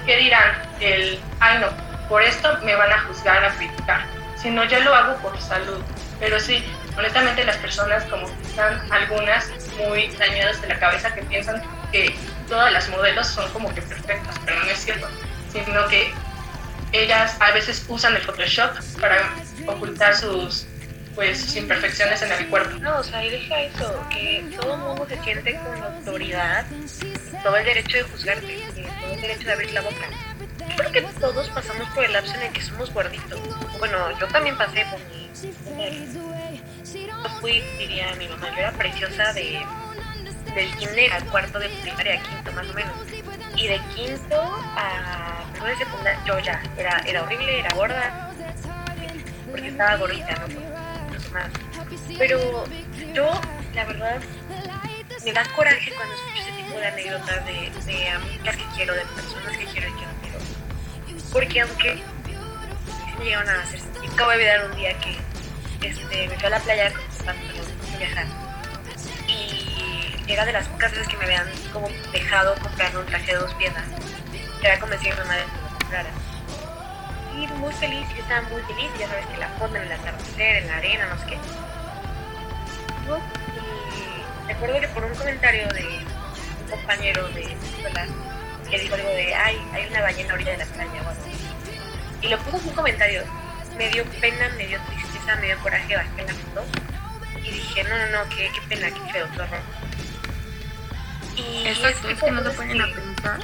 ¿Qué 0.04 0.18
dirán? 0.18 0.52
El, 0.78 1.18
ay 1.40 1.59
no, 1.59 1.68
por 2.11 2.23
esto 2.23 2.59
me 2.64 2.75
van 2.75 2.92
a 2.92 3.00
juzgar, 3.00 3.42
a 3.42 3.49
criticar. 3.56 4.04
Sino 4.37 4.62
ya 4.64 4.80
lo 4.80 4.95
hago 4.95 5.16
por 5.23 5.40
salud. 5.40 5.83
Pero 6.21 6.38
sí, 6.38 6.62
honestamente 6.99 7.45
las 7.45 7.56
personas 7.56 8.04
como 8.04 8.26
que 8.26 8.47
están 8.47 8.92
algunas 8.92 9.50
muy 9.78 10.09
dañadas 10.18 10.61
de 10.61 10.68
la 10.68 10.78
cabeza 10.78 11.14
que 11.14 11.23
piensan 11.23 11.62
que 11.90 12.14
todas 12.47 12.71
las 12.71 12.90
modelos 12.90 13.26
son 13.26 13.50
como 13.52 13.75
que 13.75 13.80
perfectas, 13.80 14.37
pero 14.45 14.62
no 14.62 14.71
es 14.71 14.85
cierto, 14.85 15.09
sino 15.50 15.88
que 15.88 16.12
ellas 16.98 17.36
a 17.40 17.52
veces 17.52 17.84
usan 17.88 18.16
el 18.16 18.22
Photoshop 18.22 18.72
para 19.00 19.34
ocultar 19.66 20.16
sus 20.16 20.66
pues 21.16 21.40
sus 21.40 21.56
imperfecciones 21.56 22.20
en 22.20 22.30
el 22.30 22.46
cuerpo. 22.48 22.78
No, 22.78 22.98
o 22.98 23.02
sea, 23.02 23.24
y 23.24 23.30
deja 23.30 23.62
eso, 23.62 24.06
que 24.10 24.44
todo 24.60 24.76
mundo 24.76 25.06
se 25.08 25.18
siente 25.22 25.58
con 25.58 25.82
autoridad, 25.82 26.66
todo 27.42 27.56
el 27.56 27.64
derecho 27.64 27.96
de 27.96 28.02
juzgarte, 28.02 28.58
todo 29.00 29.14
el 29.14 29.20
derecho 29.22 29.44
de 29.46 29.52
abrir 29.52 29.72
la 29.72 29.80
boca. 29.80 30.10
Yo 30.68 30.76
creo 30.76 30.92
que 30.92 31.02
todos 31.18 31.48
pasamos 31.48 31.88
por 31.94 32.04
el 32.04 32.12
lapso 32.12 32.34
en 32.34 32.42
el 32.42 32.52
que 32.52 32.60
somos 32.60 32.92
gorditos. 32.92 33.40
Bueno, 33.78 34.18
yo 34.20 34.28
también 34.28 34.58
pasé 34.58 34.84
por 34.90 35.00
mi... 35.06 35.30
Yo 36.92 37.40
fui, 37.40 37.60
diría 37.78 38.14
mi 38.16 38.28
mamá, 38.28 38.50
yo 38.50 38.58
era 38.58 38.72
preciosa 38.72 39.32
de, 39.32 39.64
del 40.54 40.76
kinder 40.76 41.12
al 41.14 41.24
cuarto 41.24 41.58
de 41.58 41.68
primaria, 41.68 42.22
quinto 42.22 42.52
más 42.52 42.68
o 42.68 42.74
menos. 42.74 42.94
Y 43.56 43.68
de 43.68 43.80
quinto 43.94 44.42
a 44.76 45.44
primero 45.52 45.78
de 45.78 45.84
secundaria, 45.84 46.22
yo 46.26 46.38
ya 46.40 46.62
era, 46.76 46.98
era 47.06 47.22
horrible, 47.22 47.60
era 47.60 47.75
gorda, 47.75 48.30
porque 49.50 49.68
estaba 49.68 49.96
gordita, 49.96 50.34
¿no? 50.34 50.46
Pero 52.18 52.64
yo, 53.14 53.40
la 53.75 53.84
verdad, 53.84 54.20
me 55.25 55.32
da 55.32 55.44
coraje 55.54 55.92
cuando 55.94 56.14
escucho 56.14 56.42
ese 56.42 56.52
tipo 56.52 56.78
de 56.78 56.86
anécdotas 56.86 57.46
de, 57.46 57.92
de 57.92 58.08
amigas 58.08 58.56
que 58.56 58.64
quiero, 58.75 58.94
de 58.94 59.00
personas 59.06 59.56
que 59.56 59.64
quiero 59.64 59.88
y 59.88 59.92
que 59.92 60.06
no 60.06 60.12
quiero. 60.22 60.38
Porque 61.32 61.60
aunque 61.60 62.02
me 63.18 63.25
llegaron 63.25 63.48
a 63.48 63.62
hacer 63.62 63.80
acabo 64.16 64.30
de 64.30 64.36
olvidar 64.36 64.70
un 64.70 64.76
día 64.76 64.98
que 64.98 65.16
este, 65.86 66.28
me 66.28 66.34
fui 66.36 66.46
a 66.46 66.50
la 66.50 66.60
playa 66.60 66.90
con 66.92 67.38
mis 67.38 67.98
viajar. 67.98 68.45
Era 70.28 70.45
de 70.45 70.52
las 70.52 70.66
pocas 70.68 70.90
veces 70.90 71.09
que 71.09 71.16
me 71.16 71.25
habían 71.25 71.49
como 71.73 71.88
dejado 72.12 72.54
comprar 72.56 72.97
un 72.97 73.06
traje 73.06 73.33
de 73.33 73.38
dos 73.38 73.54
piezas. 73.54 73.85
Que 74.61 74.66
era 74.66 74.78
convencida 74.78 75.14
mi 75.14 75.21
mamá 75.21 75.35
de 75.35 75.45
que 75.45 75.61
lo 75.62 75.78
comprara 75.78 76.11
y 77.37 77.47
muy 77.49 77.73
feliz, 77.75 78.09
yo 78.14 78.23
estaba 78.23 78.42
muy 78.49 78.62
feliz, 78.62 78.90
ya 78.99 79.09
sabes 79.09 79.26
que 79.26 79.37
la 79.37 79.49
foto 79.50 79.76
en 79.76 79.83
el 79.83 79.92
atardecer, 79.92 80.56
en 80.62 80.68
la 80.68 80.76
arena, 80.76 81.06
no 81.06 81.18
sé 81.18 81.26
qué. 81.26 81.38
Y 84.47 84.49
recuerdo 84.49 84.80
que 84.80 84.88
por 84.88 85.04
un 85.04 85.14
comentario 85.14 85.68
de 85.68 85.85
un 86.62 86.71
compañero 86.71 87.28
de 87.28 87.42
escuela 87.42 88.06
que 88.71 88.78
dijo 88.78 88.95
algo 88.95 89.09
de, 89.09 89.35
ay, 89.35 89.62
hay 89.73 89.87
una 89.87 90.00
ballena 90.00 90.30
a 90.30 90.35
orilla 90.35 90.52
de 90.52 90.59
la 90.59 90.64
playa 90.64 91.02
o 91.02 92.25
Y 92.25 92.28
lo 92.28 92.38
puso 92.38 92.56
en 92.56 92.68
un 92.68 92.75
comentario, 92.75 93.23
me 93.76 93.88
dio 93.90 94.04
pena, 94.21 94.49
me 94.56 94.66
dio 94.66 94.80
tristeza, 94.87 95.37
me 95.37 95.47
dio 95.47 95.59
coraje, 95.59 95.95
bajé 95.95 96.25
la 96.26 96.35
foto 96.35 96.64
y 97.42 97.50
dije, 97.50 97.85
no, 97.85 97.99
no, 97.99 98.06
no, 98.06 98.28
qué, 98.30 98.50
qué 98.52 98.61
pena, 98.68 98.88
qué 98.88 99.12
feo, 99.12 99.28
qué 99.33 99.42
horror. 99.42 99.61
Y 101.36 101.66
Exacto, 101.66 102.08
es 102.08 102.20
que 102.20 102.30
no 102.30 102.42
se 102.42 102.50
ponen 102.50 102.80
a 102.80 102.86
pensar 102.86 103.40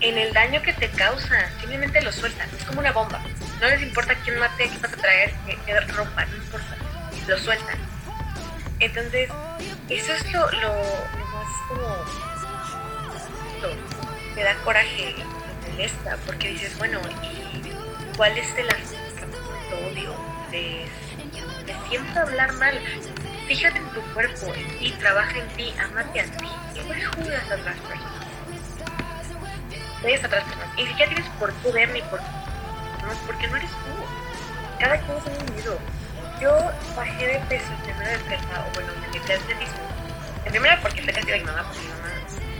en 0.00 0.18
el 0.18 0.32
daño 0.32 0.62
que 0.62 0.72
te 0.72 0.88
causa. 0.90 1.50
Simplemente 1.60 2.00
lo 2.02 2.12
sueltan. 2.12 2.48
Es 2.56 2.64
como 2.64 2.80
una 2.80 2.92
bomba. 2.92 3.20
No 3.60 3.68
les 3.68 3.82
importa 3.82 4.14
quién 4.24 4.38
mate, 4.38 4.68
qué 4.68 4.78
vas 4.78 4.92
a 4.92 4.96
traer, 4.96 5.34
qué, 5.64 5.80
ropa, 5.80 6.24
no 6.26 6.36
importa. 6.36 6.76
Lo 7.26 7.38
sueltan. 7.38 7.78
Entonces, 8.78 9.30
eso 9.88 10.12
es 10.12 10.32
lo, 10.32 10.50
lo, 10.52 10.72
más 11.32 11.48
como. 11.68 11.88
Lo, 13.62 14.34
me 14.34 14.42
da 14.42 14.54
coraje, 14.56 15.14
me 15.16 15.70
molesta, 15.70 16.18
porque 16.26 16.48
dices, 16.48 16.76
bueno, 16.78 17.00
¿y 17.22 18.16
cuál 18.16 18.36
es 18.36 18.48
el 18.56 18.68
odio? 19.90 20.14
De, 20.50 20.86
de 21.64 21.76
siempre 21.88 22.20
hablar 22.20 22.52
mal. 22.54 22.78
Fíjate 23.46 23.78
en 23.78 23.88
tu 23.90 24.00
cuerpo, 24.12 24.54
en 24.54 24.78
ti, 24.78 24.90
trabaja 24.98 25.38
en 25.38 25.48
ti, 25.56 25.74
amate 25.82 26.20
a 26.20 26.24
ti. 26.24 26.48
No 26.76 26.94
juzgas 27.16 27.50
a 27.50 27.54
otras 27.54 27.76
personas 27.76 28.26
ves 30.06 30.24
otras 30.24 30.44
personas. 30.44 30.68
Y 30.76 30.86
si 30.86 30.96
ya 30.96 31.06
tienes 31.06 31.26
por 31.38 31.52
qué 31.52 31.72
ver 31.72 31.88
ni 31.90 32.02
por 32.02 32.20
no, 32.20 33.12
porque 33.26 33.46
no 33.48 33.56
eres 33.56 33.70
tú. 33.70 34.78
Cada 34.78 34.98
quien 34.98 35.16
es 35.16 35.26
un 35.26 35.34
individuo. 35.34 35.78
Yo 36.40 36.52
bajé 36.94 37.26
de 37.26 37.38
peso 37.48 37.72
en 37.72 37.80
primera 37.82 38.10
de 38.10 38.16
o 38.16 38.74
bueno, 38.74 38.92
me 39.00 39.08
metí 39.08 39.32
atletismo. 39.32 39.78
En 40.44 40.52
primera 40.52 40.80
porque 40.80 41.02
fue 41.02 41.12
castigo 41.12 41.32
de 41.32 41.40
mi 41.40 41.46
mamá, 41.46 41.62
porque 41.64 41.80
mi 41.80 41.88
mamá, 41.88 42.08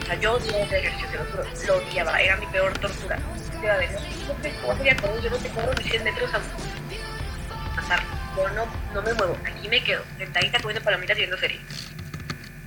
o 0.02 0.06
sea, 0.06 0.14
yo 0.16 0.32
odiaba 0.34 0.58
ese 0.64 0.78
ejercicio, 0.78 1.20
lo, 1.24 1.66
lo 1.66 1.86
odiaba, 1.86 2.20
era 2.20 2.36
mi 2.36 2.46
peor 2.46 2.72
tortura. 2.78 3.18
Yo 3.62 3.72
a 3.72 3.76
ver, 3.76 3.90
no 3.92 4.42
sé 4.42 4.54
cómo 4.60 4.76
sería 4.76 4.96
con 4.96 5.20
yo 5.20 5.30
no 5.30 5.36
te 5.36 5.82
mis 5.82 5.90
100 5.90 6.04
metros 6.04 6.30
a 6.34 7.76
pasar. 7.76 8.25
No, 8.36 8.66
no 8.92 9.02
me 9.02 9.14
muevo, 9.14 9.36
aquí 9.44 9.68
me 9.68 9.82
quedo, 9.82 10.02
sentadita 10.18 10.60
comiendo 10.60 10.84
palomitas 10.84 11.16
y 11.16 11.20
viendo 11.20 11.38
series 11.38 11.62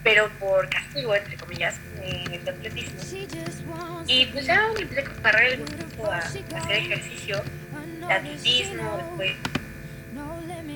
pero 0.03 0.29
por 0.39 0.67
castigo, 0.69 1.13
entre 1.13 1.35
comillas, 1.35 1.75
en 2.01 2.33
el 2.33 2.47
atletismo. 2.47 2.99
Y 4.07 4.25
pues 4.27 4.45
ya 4.45 4.71
me 4.73 4.81
empecé 4.81 5.01
a 5.01 5.03
comparar 5.03 5.43
el 5.43 5.65
a, 6.09 6.17
hacer 6.17 6.75
ejercicio, 6.75 7.43
atletismo, 8.09 8.97
después 8.97 9.35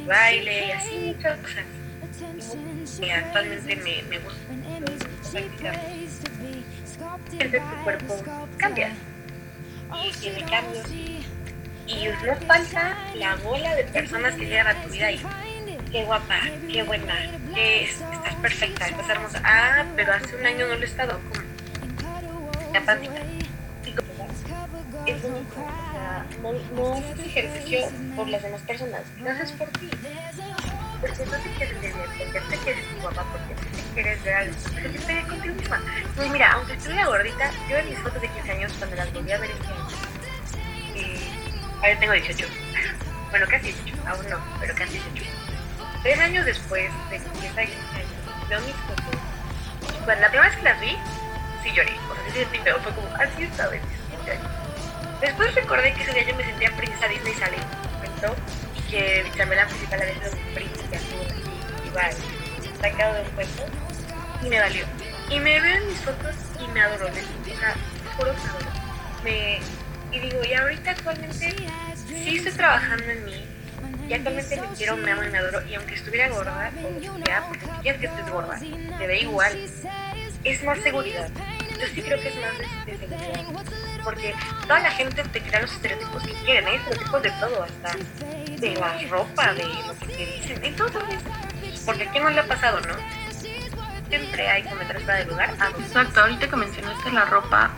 baile 0.06 0.68
y 0.68 0.72
así 0.72 1.16
muchas 1.16 1.40
cosas. 1.40 1.66
Y 3.02 3.10
actualmente 3.10 3.76
me, 3.78 4.04
me 4.04 4.20
gusta 4.20 4.40
practicar. 5.32 5.80
Siempre 7.30 7.60
tu 7.60 7.84
cuerpo 7.84 8.24
cambia 8.58 8.92
y 10.04 10.12
tiene 10.20 10.46
cambios. 10.46 10.88
Y 11.88 12.08
no 12.08 12.36
falta 12.48 12.98
la 13.16 13.36
bola 13.38 13.76
de 13.76 13.84
personas 13.86 14.36
que 14.36 14.46
llegan 14.46 14.68
a 14.68 14.84
tu 14.84 14.90
vida 14.90 15.12
y 15.12 15.22
qué 15.92 16.04
guapa, 16.06 16.40
qué 16.72 16.84
buena, 16.84 17.14
que 17.54 17.84
estás 17.84 18.36
perfecta, 18.42 18.88
estás 18.88 19.10
hermosa. 19.10 19.42
Ah, 19.44 19.86
pero 19.96 20.14
hace 20.14 20.36
un 20.36 20.46
año 20.46 20.68
no 20.68 20.76
lo 20.76 20.82
he 20.82 20.86
estado 20.86 21.20
como 21.20 22.78
apática. 22.78 23.22
Es 25.06 25.24
único, 25.24 25.60
o 25.60 25.92
sea, 25.92 26.26
no, 26.42 26.54
no 26.76 26.94
haces 26.94 27.20
ejercicio 27.20 27.80
por 28.16 28.28
las 28.30 28.42
demás 28.42 28.62
personas, 28.62 29.02
lo 29.20 29.30
haces 29.30 29.52
por 29.52 29.68
ti. 29.70 29.90
Porque 31.02 31.26
no 31.26 31.32
te 31.32 31.50
quieres 31.58 31.82
ver, 31.82 31.94
porque 32.18 32.40
te 32.50 32.58
quieres 32.64 32.86
guapa, 33.02 33.26
porque 33.34 33.56
te 33.56 33.94
quieres 33.94 34.24
ver 34.24 34.34
algo, 34.34 34.56
porque 34.72 34.90
te 34.90 34.98
quieres 35.00 35.26
contigo 35.26 35.56
misma. 35.56 35.82
Pues 36.16 36.30
mira, 36.30 36.54
aunque 36.54 36.74
estuviera 36.74 37.06
gordita, 37.06 37.52
yo 37.70 37.78
en 37.78 37.90
mis 37.90 38.00
fotos 38.00 38.22
de 38.22 38.30
15 38.30 38.52
años, 38.52 38.74
cuando 38.80 38.96
las 38.96 39.14
volví 39.14 39.32
a 39.34 39.38
ver 39.40 39.52
este 39.52 39.68
eh, 39.68 40.03
ahora 41.84 42.00
tengo 42.00 42.14
18. 42.14 42.48
Bueno, 43.30 43.46
casi 43.50 43.72
18, 43.72 43.98
aún 44.08 44.30
no, 44.30 44.40
pero 44.60 44.74
casi 44.76 44.94
18 44.94 45.44
tres 46.04 46.20
años 46.20 46.46
después 46.46 46.92
de 47.10 47.18
que 47.18 47.26
empieza 47.26 47.62
a 47.62 48.50
veo 48.50 48.60
mis 48.62 48.76
fotos. 48.76 50.06
Bueno, 50.06 50.22
la 50.22 50.28
primera 50.28 50.50
vez 50.50 50.58
que 50.58 50.64
las 50.64 50.82
vi, 50.82 50.98
sí 51.64 51.72
lloré. 51.74 51.94
O 52.12 52.16
sea, 52.16 52.24
sí 52.26 52.40
sentí 52.40 52.58
feo. 52.60 52.78
Fue 52.82 52.94
como, 52.94 53.08
así 53.16 53.44
esta 53.44 53.68
vez. 53.70 53.82
Después 55.22 55.56
recordé 55.56 55.94
que 55.94 56.04
ese 56.04 56.12
día 56.12 56.24
yo 56.24 56.36
me 56.36 56.44
sentía 56.44 56.76
princesa 56.76 57.08
Disney 57.08 57.34
sale 57.36 57.58
comentó 57.94 58.36
y 58.76 58.92
que 58.92 59.24
la 59.38 59.46
principal 59.46 60.02
había 60.02 60.14
sido 60.16 60.32
un 60.32 60.54
príncipe 60.54 60.96
azul 60.98 61.28
así, 61.30 61.88
igual, 61.88 62.14
sacado 62.82 63.14
de 63.14 63.22
un 63.22 63.30
cuento. 63.30 63.66
Y 64.42 64.50
me 64.50 64.60
valió. 64.60 64.86
Y 65.30 65.40
me 65.40 65.62
veo 65.62 65.78
en 65.78 65.88
mis 65.88 66.00
fotos 66.00 66.36
y 66.60 66.68
me 66.68 66.82
adoro. 66.82 67.08
O 67.08 67.14
sea, 67.58 67.76
juro 68.18 68.36
que 68.36 68.42
me 68.42 68.50
adoro. 68.50 68.66
Me, 69.24 69.60
y 70.14 70.20
digo, 70.20 70.44
y 70.44 70.54
ahorita 70.54 70.92
actualmente 70.92 71.56
sí 72.06 72.38
estoy 72.38 72.52
trabajando 72.54 73.06
en 73.06 73.26
mí, 73.26 73.46
y 74.10 74.14
actualmente 74.14 74.60
me 74.60 74.68
quiero, 74.76 74.98
me 74.98 75.12
amo 75.12 75.24
y 75.24 75.30
me 75.30 75.38
adoro. 75.38 75.62
Y 75.68 75.76
aunque 75.76 75.96
estuviera 75.96 76.30
gorda, 76.30 76.72
o 76.84 77.26
ya, 77.26 77.46
porque 77.48 77.66
quieres 77.82 78.02
que 78.02 78.08
estés 78.08 78.30
gorda, 78.30 78.60
te 78.60 79.08
ve 79.08 79.20
igual. 79.22 79.58
Es 80.44 80.64
más 80.64 80.78
seguridad. 80.80 81.30
Yo 81.80 81.88
sí 81.88 82.02
creo 82.02 82.20
que 82.20 82.28
es 82.30 82.36
más 82.36 82.86
de, 82.86 82.98
seguridad. 82.98 84.04
Porque 84.04 84.36
toda 84.68 84.80
la 84.80 84.92
gente 84.92 85.24
te 85.24 85.42
crea 85.42 85.62
los 85.62 85.72
estereotipos 85.72 86.24
que 86.24 86.34
quieren, 86.34 86.68
¿eh? 86.68 86.76
estereotipos 86.76 87.24
de 87.24 87.32
todo, 87.32 87.64
hasta 87.64 87.98
de 88.60 88.76
la 88.76 88.98
ropa, 89.10 89.54
de 89.54 89.64
lo 89.64 89.98
que 90.00 90.08
te 90.08 90.26
dicen, 90.26 90.64
en 90.64 90.76
todo 90.76 91.00
eso. 91.08 91.86
Porque 91.86 92.04
aquí 92.04 92.20
no 92.20 92.30
le 92.30 92.42
ha 92.42 92.46
pasado, 92.46 92.82
no? 92.82 92.96
Siempre 94.10 94.50
hay 94.50 94.64
comentarios 94.64 95.04
para 95.06 95.20
de 95.20 95.26
lugar. 95.26 95.56
Exacto, 95.80 96.20
ahorita 96.22 96.50
que 96.50 96.56
mencionaste 96.56 97.12
la 97.12 97.26
ropa, 97.26 97.72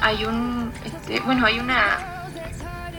hay 0.00 0.24
un, 0.24 0.72
este, 0.84 1.20
bueno, 1.20 1.46
hay 1.46 1.58
una, 1.58 2.26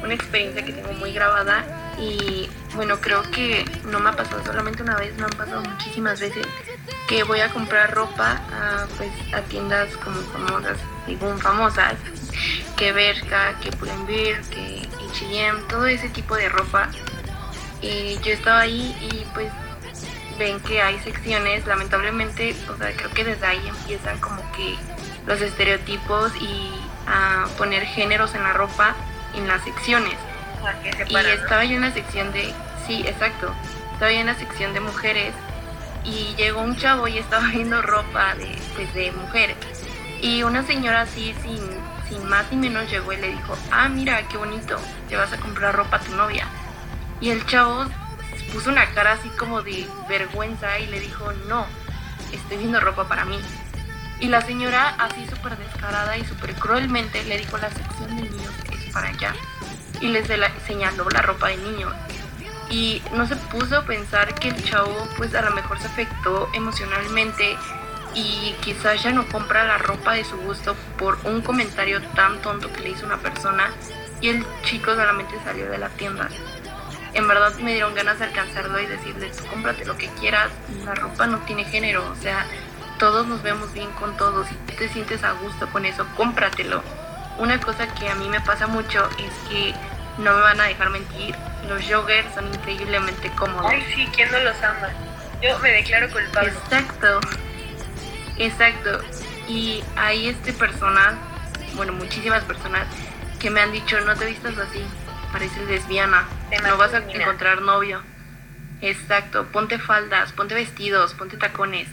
una 0.04 0.14
experiencia 0.14 0.64
que 0.64 0.74
tengo 0.74 0.94
muy 0.94 1.12
grabada 1.14 1.64
y 2.00 2.50
bueno, 2.76 3.00
creo 3.02 3.24
que 3.24 3.66
no 3.86 4.00
me 4.00 4.10
ha 4.10 4.14
pasado 4.14 4.44
solamente 4.46 4.84
una 4.84 4.96
vez, 4.96 5.16
me 5.18 5.24
han 5.24 5.32
pasado 5.32 5.62
muchísimas 5.62 6.20
veces 6.20 6.46
que 7.08 7.24
voy 7.24 7.40
a 7.40 7.50
comprar 7.50 7.94
ropa 7.94 8.40
a, 8.52 8.88
pues, 8.98 9.12
a 9.34 9.42
tiendas 9.42 9.96
como 9.98 10.22
famosas, 10.22 10.78
digo 11.08 11.36
famosas, 11.38 11.96
que 12.78 12.92
Berka, 12.92 13.60
que 13.60 13.72
Pull&Bear, 13.72 14.42
que 14.44 14.88
H&M, 15.12 15.60
todo 15.68 15.86
ese 15.88 16.10
tipo 16.10 16.36
de 16.36 16.50
ropa. 16.50 16.90
Y 17.82 18.18
yo 18.20 18.32
estaba 18.32 18.62
ahí 18.62 18.96
y 19.12 19.26
pues 19.34 19.52
ven 20.38 20.60
que 20.62 20.82
hay 20.82 21.00
secciones, 21.00 21.66
lamentablemente, 21.66 22.56
o 22.70 22.78
sea, 22.78 22.96
creo 22.96 23.10
que 23.12 23.24
desde 23.24 23.46
ahí 23.46 23.68
empiezan 23.68 24.20
como 24.20 24.42
que 24.54 24.76
los 25.26 25.42
estereotipos 25.42 26.32
y 26.42 26.72
a 27.10 27.48
poner 27.58 27.86
géneros 27.86 28.36
en 28.36 28.44
la 28.44 28.54
ropa 28.54 28.96
en 29.36 29.48
las 29.48 29.64
secciones 29.64 30.16
y 31.08 31.16
estaba 31.16 31.64
yo 31.64 31.76
en 31.76 31.82
la 31.82 31.92
sección 31.92 32.32
de, 32.32 32.54
sí, 32.86 33.04
exacto, 33.06 33.54
estaba 33.94 34.12
yo 34.12 34.20
en 34.20 34.28
la 34.28 34.36
sección 34.36 34.74
de 34.74 34.80
mujeres 34.80 35.34
y 36.04 36.36
llegó 36.36 36.62
un 36.62 36.76
chavo 36.76 37.08
y 37.08 37.18
estaba 37.18 37.48
viendo 37.52 37.82
ropa 37.82 38.36
de, 38.36 38.58
pues, 38.76 38.94
de 38.94 39.12
mujeres. 39.12 39.58
Y 40.22 40.44
una 40.44 40.64
señora 40.64 41.02
así, 41.02 41.34
sin, 41.44 41.62
sin 42.10 42.28
más 42.28 42.52
ni 42.52 42.58
menos, 42.58 42.90
llegó 42.90 43.14
y 43.14 43.18
le 43.18 43.30
dijo, 43.30 43.58
ah, 43.72 43.88
mira, 43.88 44.22
qué 44.28 44.38
bonito, 44.38 44.78
te 45.08 45.16
vas 45.16 45.32
a 45.32 45.38
comprar 45.38 45.76
ropa 45.76 45.98
a 45.98 46.00
tu 46.02 46.14
novia. 46.14 46.46
Y 47.22 47.30
el 47.30 47.46
chavo 47.46 47.86
puso 48.54 48.70
una 48.70 48.86
cara 48.94 49.14
así 49.14 49.30
como 49.30 49.62
de 49.62 49.88
vergüenza 50.08 50.78
y 50.80 50.88
le 50.88 51.00
dijo, 51.00 51.32
no, 51.48 51.66
estoy 52.34 52.58
viendo 52.58 52.80
ropa 52.80 53.08
para 53.08 53.26
mí. 53.26 53.40
Y 54.20 54.28
la 54.28 54.42
señora, 54.42 54.96
así 54.98 55.26
súper 55.28 55.58
descarada 55.58 56.18
y 56.18 56.26
súper 56.26 56.54
cruelmente, 56.56 57.24
le 57.24 57.38
dijo 57.38 57.58
la 57.58 57.70
sección 57.70 58.16
de 58.18 58.24
niños 58.24 58.54
es 58.72 58.94
para 58.94 59.10
allá. 59.10 59.34
Y 60.02 60.08
les 60.10 60.28
señaló 60.66 61.10
la 61.10 61.22
ropa 61.22 61.48
de 61.48 61.58
niños. 61.58 61.94
Y 62.70 63.02
no 63.14 63.26
se 63.26 63.36
puso 63.36 63.78
a 63.78 63.86
pensar 63.86 64.36
que 64.36 64.50
el 64.50 64.64
chavo, 64.64 65.08
pues 65.18 65.34
a 65.36 65.42
lo 65.42 65.52
mejor 65.52 65.80
se 65.80 65.88
afectó 65.88 66.50
emocionalmente 66.54 67.58
y 68.14 68.56
quizás 68.62 69.02
ya 69.04 69.12
no 69.12 69.28
compra 69.28 69.66
la 69.66 69.78
ropa 69.78 70.14
de 70.14 70.24
su 70.24 70.38
gusto 70.38 70.76
por 70.98 71.18
un 71.24 71.42
comentario 71.42 72.02
tan 72.16 72.42
tonto 72.42 72.72
que 72.74 72.82
le 72.82 72.90
hizo 72.90 73.06
una 73.06 73.18
persona 73.18 73.72
y 74.22 74.30
el 74.30 74.46
chico 74.64 74.94
solamente 74.96 75.36
salió 75.44 75.70
de 75.70 75.78
la 75.78 75.90
tienda. 75.90 76.30
En 77.14 77.28
verdad 77.28 77.56
me 77.58 77.74
dieron 77.74 77.96
ganas 77.96 78.20
de 78.20 78.26
alcanzarlo 78.26 78.80
y 78.80 78.86
decirle, 78.86 79.32
cómprate 79.50 79.86
lo 79.86 79.98
que 79.98 80.08
quieras, 80.20 80.52
la 80.86 80.94
ropa 80.94 81.26
no 81.28 81.40
tiene 81.40 81.66
género, 81.66 82.08
o 82.12 82.16
sea, 82.16 82.46
todos 83.00 83.26
nos 83.26 83.42
vemos 83.42 83.74
bien 83.74 83.90
con 83.92 84.16
todos 84.18 84.46
y 84.52 84.72
te 84.74 84.90
sientes 84.90 85.24
a 85.24 85.32
gusto 85.32 85.68
con 85.70 85.86
eso, 85.86 86.06
cómpratelo. 86.18 86.84
Una 87.38 87.60
cosa 87.60 87.88
que 87.96 88.10
a 88.10 88.16
mí 88.16 88.28
me 88.28 88.42
pasa 88.42 88.68
mucho 88.68 89.08
es 89.18 89.50
que 89.50 89.74
no 90.18 90.36
me 90.36 90.42
van 90.42 90.60
a 90.60 90.66
dejar 90.66 90.90
mentir, 90.90 91.34
los 91.68 91.82
joggers 91.90 92.34
son 92.36 92.54
increíblemente 92.54 93.32
cómodos. 93.32 93.72
Ay, 93.72 93.84
sí, 93.96 94.08
¿quién 94.14 94.30
no 94.32 94.40
los 94.40 94.62
ama? 94.62 94.90
Yo 95.42 95.58
me 95.60 95.72
declaro 95.72 96.10
culpable. 96.12 96.50
Exacto, 96.50 97.22
exacto. 98.38 99.00
Y 99.48 99.82
hay 99.96 100.28
este 100.28 100.52
personas, 100.52 101.16
bueno, 101.76 101.94
muchísimas 101.94 102.44
personas 102.44 102.86
que 103.40 103.50
me 103.50 103.62
han 103.62 103.72
dicho, 103.72 104.00
no 104.02 104.16
te 104.18 104.26
vistas 104.26 104.58
así, 104.58 104.84
pareces 105.32 105.66
lesbiana, 105.70 106.28
no 106.68 106.78
vas 106.78 106.94
a 106.94 106.98
encontrar 106.98 107.62
novio. 107.62 108.02
Exacto, 108.82 109.46
ponte 109.46 109.80
faldas, 109.80 110.34
ponte 110.34 110.54
vestidos, 110.54 111.14
ponte 111.14 111.38
tacones 111.38 111.88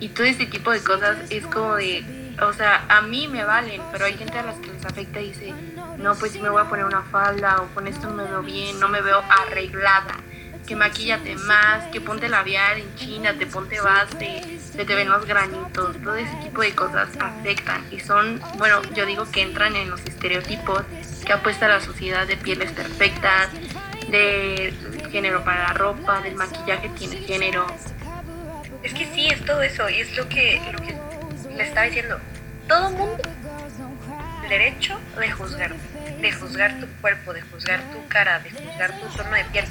y 0.00 0.08
todo 0.08 0.26
este 0.26 0.46
tipo 0.46 0.70
de 0.70 0.82
cosas 0.82 1.18
es 1.30 1.46
como 1.46 1.76
de, 1.76 2.34
o 2.42 2.52
sea, 2.52 2.86
a 2.88 3.02
mí 3.02 3.28
me 3.28 3.44
valen, 3.44 3.82
pero 3.92 4.06
hay 4.06 4.14
gente 4.14 4.38
a 4.38 4.42
las 4.42 4.56
que 4.56 4.72
les 4.72 4.84
afecta 4.84 5.20
y 5.20 5.28
dice, 5.28 5.54
no, 5.98 6.14
pues 6.14 6.32
si 6.32 6.40
me 6.40 6.48
voy 6.48 6.62
a 6.62 6.68
poner 6.68 6.86
una 6.86 7.02
falda 7.02 7.60
o 7.60 7.66
con 7.74 7.86
esto 7.86 8.10
me 8.10 8.24
veo 8.24 8.42
bien, 8.42 8.80
no 8.80 8.88
me 8.88 9.02
veo 9.02 9.22
arreglada, 9.28 10.16
que 10.66 10.74
maquillate 10.74 11.36
más, 11.36 11.86
que 11.88 12.00
ponte 12.00 12.28
labial 12.28 12.78
en 12.78 12.94
China, 12.96 13.34
te 13.38 13.46
ponte 13.46 13.80
base, 13.80 14.58
se 14.58 14.84
te 14.84 14.94
ven 14.94 15.10
los 15.10 15.26
granitos, 15.26 15.96
todo 16.02 16.16
ese 16.16 16.34
tipo 16.42 16.62
de 16.62 16.74
cosas 16.74 17.08
afectan 17.20 17.84
y 17.90 18.00
son, 18.00 18.40
bueno, 18.56 18.80
yo 18.94 19.04
digo 19.04 19.30
que 19.30 19.42
entran 19.42 19.76
en 19.76 19.90
los 19.90 20.00
estereotipos 20.06 20.82
que 21.26 21.32
apuesta 21.32 21.68
la 21.68 21.80
sociedad 21.80 22.26
de 22.26 22.36
pieles 22.36 22.72
perfectas, 22.72 23.50
de 24.08 24.72
género 25.12 25.44
para 25.44 25.68
la 25.68 25.72
ropa, 25.74 26.20
del 26.20 26.34
maquillaje 26.34 26.88
tiene 26.90 27.16
género, 27.18 27.66
es 28.82 28.94
que 28.94 29.06
sí, 29.06 29.28
es 29.28 29.44
todo 29.44 29.62
eso, 29.62 29.88
y 29.88 30.00
es 30.00 30.16
lo 30.16 30.28
que, 30.28 30.60
lo 30.72 30.80
que 30.80 30.96
le 31.56 31.64
estaba 31.64 31.86
diciendo. 31.86 32.18
Todo 32.66 32.90
mundo 32.90 33.22
derecho 34.48 34.98
de 35.18 35.30
juzgar, 35.30 35.74
de 36.20 36.32
juzgar 36.32 36.80
tu 36.80 36.86
cuerpo, 37.00 37.32
de 37.32 37.42
juzgar 37.42 37.80
tu 37.92 38.06
cara, 38.08 38.40
de 38.40 38.50
juzgar 38.50 38.98
tu 38.98 39.06
tono 39.16 39.30
de 39.30 39.44
piel. 39.44 39.64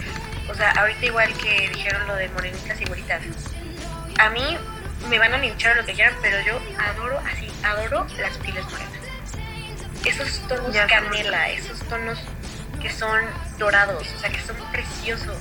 O 0.49 0.53
sea, 0.53 0.71
ahorita 0.71 1.05
igual 1.05 1.33
que 1.33 1.69
dijeron 1.69 2.07
lo 2.07 2.15
de 2.15 2.29
morenitas 2.29 2.79
y 2.79 2.85
bonitas. 2.85 3.21
A 4.19 4.29
mí 4.29 4.57
me 5.09 5.19
van 5.19 5.33
a 5.33 5.37
linchar 5.37 5.75
lo 5.75 5.85
que 5.85 5.93
quieran, 5.93 6.15
pero 6.21 6.39
yo 6.41 6.59
adoro, 6.77 7.19
así, 7.19 7.51
adoro 7.63 8.07
las 8.19 8.37
pieles 8.37 8.63
morenas. 8.65 8.93
Esos 10.05 10.47
tonos 10.47 10.75
canela, 10.87 11.49
esos 11.49 11.79
tonos 11.87 12.19
que 12.81 12.89
son 12.89 13.19
dorados, 13.57 14.07
o 14.15 14.19
sea, 14.19 14.29
que 14.29 14.39
son 14.39 14.55
preciosos 14.71 15.37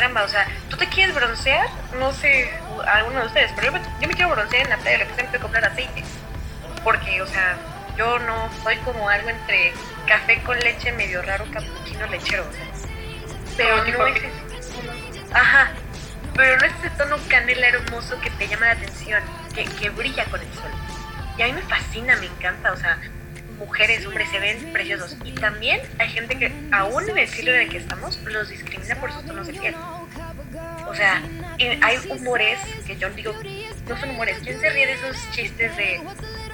caramba, 0.00 0.22
o 0.24 0.28
sea, 0.28 0.46
tú 0.70 0.78
te 0.78 0.88
quieres 0.88 1.14
broncear, 1.14 1.68
no 1.98 2.10
sé, 2.12 2.50
alguno 2.86 3.20
de 3.20 3.26
ustedes, 3.26 3.52
pero 3.54 3.70
yo 4.00 4.08
me, 4.08 4.14
quiero 4.14 4.30
broncear 4.30 4.62
en 4.62 4.70
la 4.70 4.78
playa, 4.78 4.98
lo 4.98 5.08
que 5.08 5.14
siempre 5.14 5.40
comprar 5.40 5.64
aceite. 5.66 6.02
Porque, 6.82 7.20
o 7.20 7.26
sea, 7.26 7.58
yo 7.98 8.18
no 8.20 8.48
soy 8.62 8.76
como 8.78 9.10
algo 9.10 9.28
entre 9.28 9.74
café 10.06 10.40
con 10.42 10.58
leche 10.58 10.92
medio 10.92 11.20
raro, 11.20 11.44
cappuccino 11.52 12.06
lechero, 12.06 12.46
o 12.48 12.52
sea. 12.52 12.64
Pero 13.58 13.84
no 13.84 14.06
es 14.06 14.22
Ajá. 15.34 15.70
Pero 16.34 16.56
no 16.58 16.64
es 16.64 16.72
ese 16.78 16.90
tono 16.90 17.18
canela 17.28 17.68
hermoso 17.68 18.18
que 18.20 18.30
te 18.30 18.48
llama 18.48 18.66
la 18.66 18.72
atención, 18.72 19.22
que, 19.54 19.64
que 19.64 19.90
brilla 19.90 20.24
con 20.26 20.40
el 20.40 20.52
sol. 20.54 20.70
Y 21.36 21.42
a 21.42 21.46
mí 21.46 21.52
me 21.52 21.62
fascina, 21.62 22.16
me 22.16 22.26
encanta, 22.26 22.72
o 22.72 22.76
sea, 22.76 22.98
mujeres, 23.60 24.04
hombres 24.06 24.28
se 24.30 24.40
ven 24.40 24.72
preciosos. 24.72 25.16
Y 25.24 25.32
también 25.32 25.80
hay 25.98 26.08
gente 26.08 26.36
que, 26.36 26.52
aún 26.72 27.08
en 27.08 27.18
el 27.18 27.28
siglo 27.28 27.52
en 27.52 27.60
el 27.60 27.68
que 27.68 27.76
estamos, 27.76 28.18
los 28.24 28.48
discrimina 28.48 28.96
por 28.96 29.12
sus 29.12 29.24
tonos 29.24 29.46
de 29.46 29.52
piel. 29.52 29.76
O 30.88 30.94
sea, 30.94 31.22
hay 31.82 31.98
humores 32.08 32.58
que 32.84 32.96
yo 32.96 33.08
digo, 33.10 33.32
no 33.88 33.96
son 33.98 34.10
humores. 34.10 34.38
¿Quién 34.42 34.60
se 34.60 34.70
ríe 34.70 34.86
de 34.86 34.94
esos 34.94 35.16
chistes 35.30 35.76
de, 35.76 36.00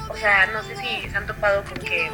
o 0.08 0.16
sea, 0.16 0.46
no 0.46 0.62
sé 0.64 0.76
si 0.76 1.08
se 1.08 1.16
han 1.16 1.26
topado 1.26 1.64
con 1.64 1.78
que 1.78 2.10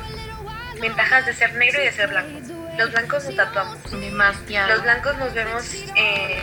ventajas 0.81 1.27
de 1.27 1.35
ser 1.35 1.55
negro 1.55 1.83
y 1.83 1.87
de 1.87 1.93
ser 1.93 2.09
blanco? 2.09 2.41
Los 2.79 2.93
blancos 2.93 3.25
nos 3.25 3.37
tatuamos. 3.37 3.91
Demasiado. 3.91 4.69
Los 4.75 4.83
blancos 4.83 5.17
nos 5.19 5.35
vemos 5.35 5.75
eh, 5.97 6.43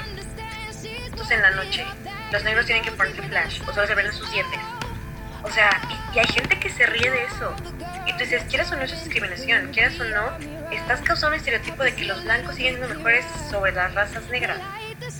en 1.32 1.42
la 1.42 1.52
noche. 1.52 1.86
Los 2.32 2.44
negros 2.44 2.66
tienen 2.66 2.84
que 2.84 2.92
ponerse 2.92 3.22
flash 3.22 3.62
o 3.68 3.74
solo 3.74 3.88
se 3.88 3.96
ven 3.96 4.12
sus 4.12 4.32
dientes. 4.32 4.60
O 5.44 5.50
sea, 5.50 5.82
y, 6.14 6.20
hay 6.20 6.28
gente 6.28 6.59
se 6.80 6.86
ríe 6.86 7.12
de 7.12 7.24
eso. 7.26 7.54
Y 8.08 8.14
dices, 8.14 8.42
quieras 8.50 8.72
o 8.72 8.78
no, 8.78 8.84
eso 8.84 8.96
es 8.96 9.04
discriminación. 9.04 9.74
Quieras 9.74 10.00
o 10.00 10.06
no, 10.06 10.72
estás 10.72 11.02
causando 11.02 11.36
un 11.36 11.40
estereotipo 11.40 11.84
de 11.84 11.94
que 11.94 12.06
los 12.06 12.24
blancos 12.24 12.56
siguen 12.56 12.78
siendo 12.78 12.96
mejores 12.96 13.26
sobre 13.50 13.74
las 13.74 13.94
razas 13.94 14.24
negras. 14.30 14.58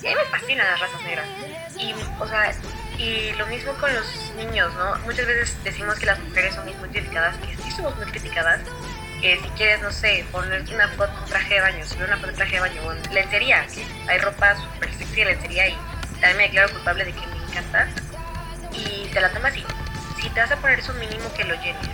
Y 0.02 0.08
a 0.08 0.10
mí 0.12 0.16
me 0.16 0.40
fascinan 0.40 0.66
las 0.66 0.80
razas 0.80 1.02
negras. 1.04 1.28
Y, 1.78 1.94
o 2.18 2.28
sea, 2.28 2.54
y 2.98 3.34
lo 3.34 3.46
mismo 3.48 3.74
con 3.74 3.94
los 3.94 4.34
niños, 4.38 4.74
¿no? 4.76 4.96
Muchas 5.00 5.28
veces 5.28 5.62
decimos 5.66 6.00
que 6.00 6.06
las 6.06 6.18
mujeres 6.20 6.56
son 6.56 6.64
muy 6.64 6.90
criticadas, 6.90 7.36
que 7.38 7.58
sí 7.62 7.72
somos 7.72 7.94
muy 7.98 8.06
criticadas. 8.06 8.62
Que 9.20 9.38
si 9.38 9.50
quieres, 9.58 9.82
no 9.82 9.92
sé, 9.92 10.26
ponerte 10.32 10.74
una 10.74 10.88
foto, 10.90 11.12
traje 11.28 11.56
de 11.56 11.60
baño, 11.60 11.86
subir 11.86 12.06
una 12.06 12.18
foto, 12.18 12.32
traje 12.32 12.56
de 12.56 12.62
baño, 12.62 12.82
o 12.86 12.94
lencería, 13.14 13.68
hay 14.08 14.18
ropa 14.20 14.56
súper 14.56 14.94
sexy 14.94 15.16
de 15.16 15.26
lencería 15.26 15.68
y 15.68 15.78
también 16.22 16.38
me 16.38 16.44
declaro 16.44 16.72
culpable 16.72 17.04
de 17.04 17.12
que 17.12 17.28
me 17.28 17.36
encanta. 17.50 17.90
Y 18.72 19.10
te 19.10 19.20
la 19.20 19.30
tomas 19.30 19.52
así 19.52 19.66
si 20.22 20.30
te 20.30 20.40
vas 20.40 20.52
a 20.52 20.58
poner 20.58 20.80
eso, 20.80 20.94
mínimo 20.94 21.32
que 21.34 21.44
lo 21.44 21.56
llenes, 21.56 21.88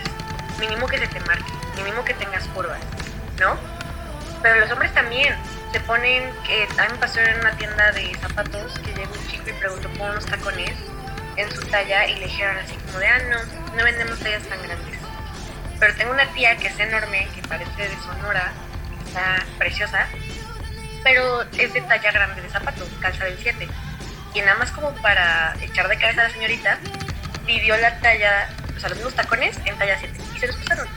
mínimo 0.58 0.86
que 0.86 0.98
se 0.98 1.06
te 1.06 1.20
marque, 1.20 1.52
mínimo 1.76 2.04
que 2.04 2.14
tengas 2.14 2.44
curvas, 2.48 2.80
¿no? 3.38 3.56
Pero 4.42 4.60
los 4.60 4.70
hombres 4.70 4.92
también 4.92 5.34
se 5.72 5.80
ponen, 5.80 6.30
que 6.44 6.68
a 6.78 6.82
mí 6.84 6.92
me 6.92 6.98
pasó 6.98 7.20
en 7.20 7.40
una 7.40 7.52
tienda 7.52 7.92
de 7.92 8.14
zapatos 8.16 8.78
que 8.80 8.92
llegó 8.92 9.12
un 9.12 9.28
chico 9.28 9.50
y 9.50 9.52
preguntó 9.54 9.88
por 9.90 10.10
unos 10.10 10.26
tacones 10.26 10.72
en 11.36 11.50
su 11.50 11.62
talla 11.66 12.06
y 12.06 12.14
le 12.18 12.26
dijeron 12.26 12.56
así 12.58 12.76
como 12.86 12.98
de, 12.98 13.08
ah, 13.08 13.18
no, 13.30 13.76
no 13.76 13.84
vendemos 13.84 14.18
tallas 14.18 14.42
tan 14.44 14.62
grandes. 14.62 14.98
Pero 15.78 15.94
tengo 15.94 16.12
una 16.12 16.26
tía 16.32 16.56
que 16.56 16.68
es 16.68 16.78
enorme, 16.78 17.28
que 17.34 17.42
parece 17.46 17.88
de 17.88 17.96
Sonora, 17.96 18.52
está 19.06 19.44
preciosa, 19.58 20.06
pero 21.04 21.42
es 21.42 21.72
de 21.72 21.80
talla 21.82 22.10
grande 22.10 22.40
de 22.42 22.48
zapatos, 22.48 22.88
calza 23.00 23.24
del 23.24 23.38
7. 23.38 23.68
Y 24.34 24.40
nada 24.40 24.54
más 24.58 24.70
como 24.72 24.90
para 24.96 25.54
echar 25.60 25.88
de 25.88 25.98
cabeza 25.98 26.22
a 26.22 26.24
la 26.24 26.30
señorita, 26.30 26.78
pidió 27.46 27.76
la 27.76 27.98
talla, 28.00 28.48
o 28.76 28.80
sea, 28.80 28.88
los 28.88 28.98
mismos 28.98 29.14
tacones 29.14 29.56
en 29.64 29.78
talla 29.78 29.96
7 29.98 30.18
y 30.34 30.38
se 30.38 30.46
los 30.48 30.56
pasaron. 30.56 30.88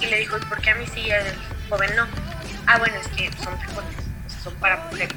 Y 0.00 0.06
le 0.06 0.18
dijo, 0.18 0.38
¿por 0.48 0.60
qué 0.60 0.70
a 0.70 0.74
mí 0.76 0.86
sí 0.92 1.00
y 1.00 1.10
el 1.10 1.24
joven 1.68 1.94
no? 1.94 2.06
Ah, 2.66 2.78
bueno, 2.78 2.94
es 2.98 3.08
que 3.08 3.30
son 3.42 3.58
tacones, 3.58 3.96
o 4.26 4.30
sea, 4.30 4.40
son 4.40 4.54
para 4.54 4.76
mujeres. 4.76 5.14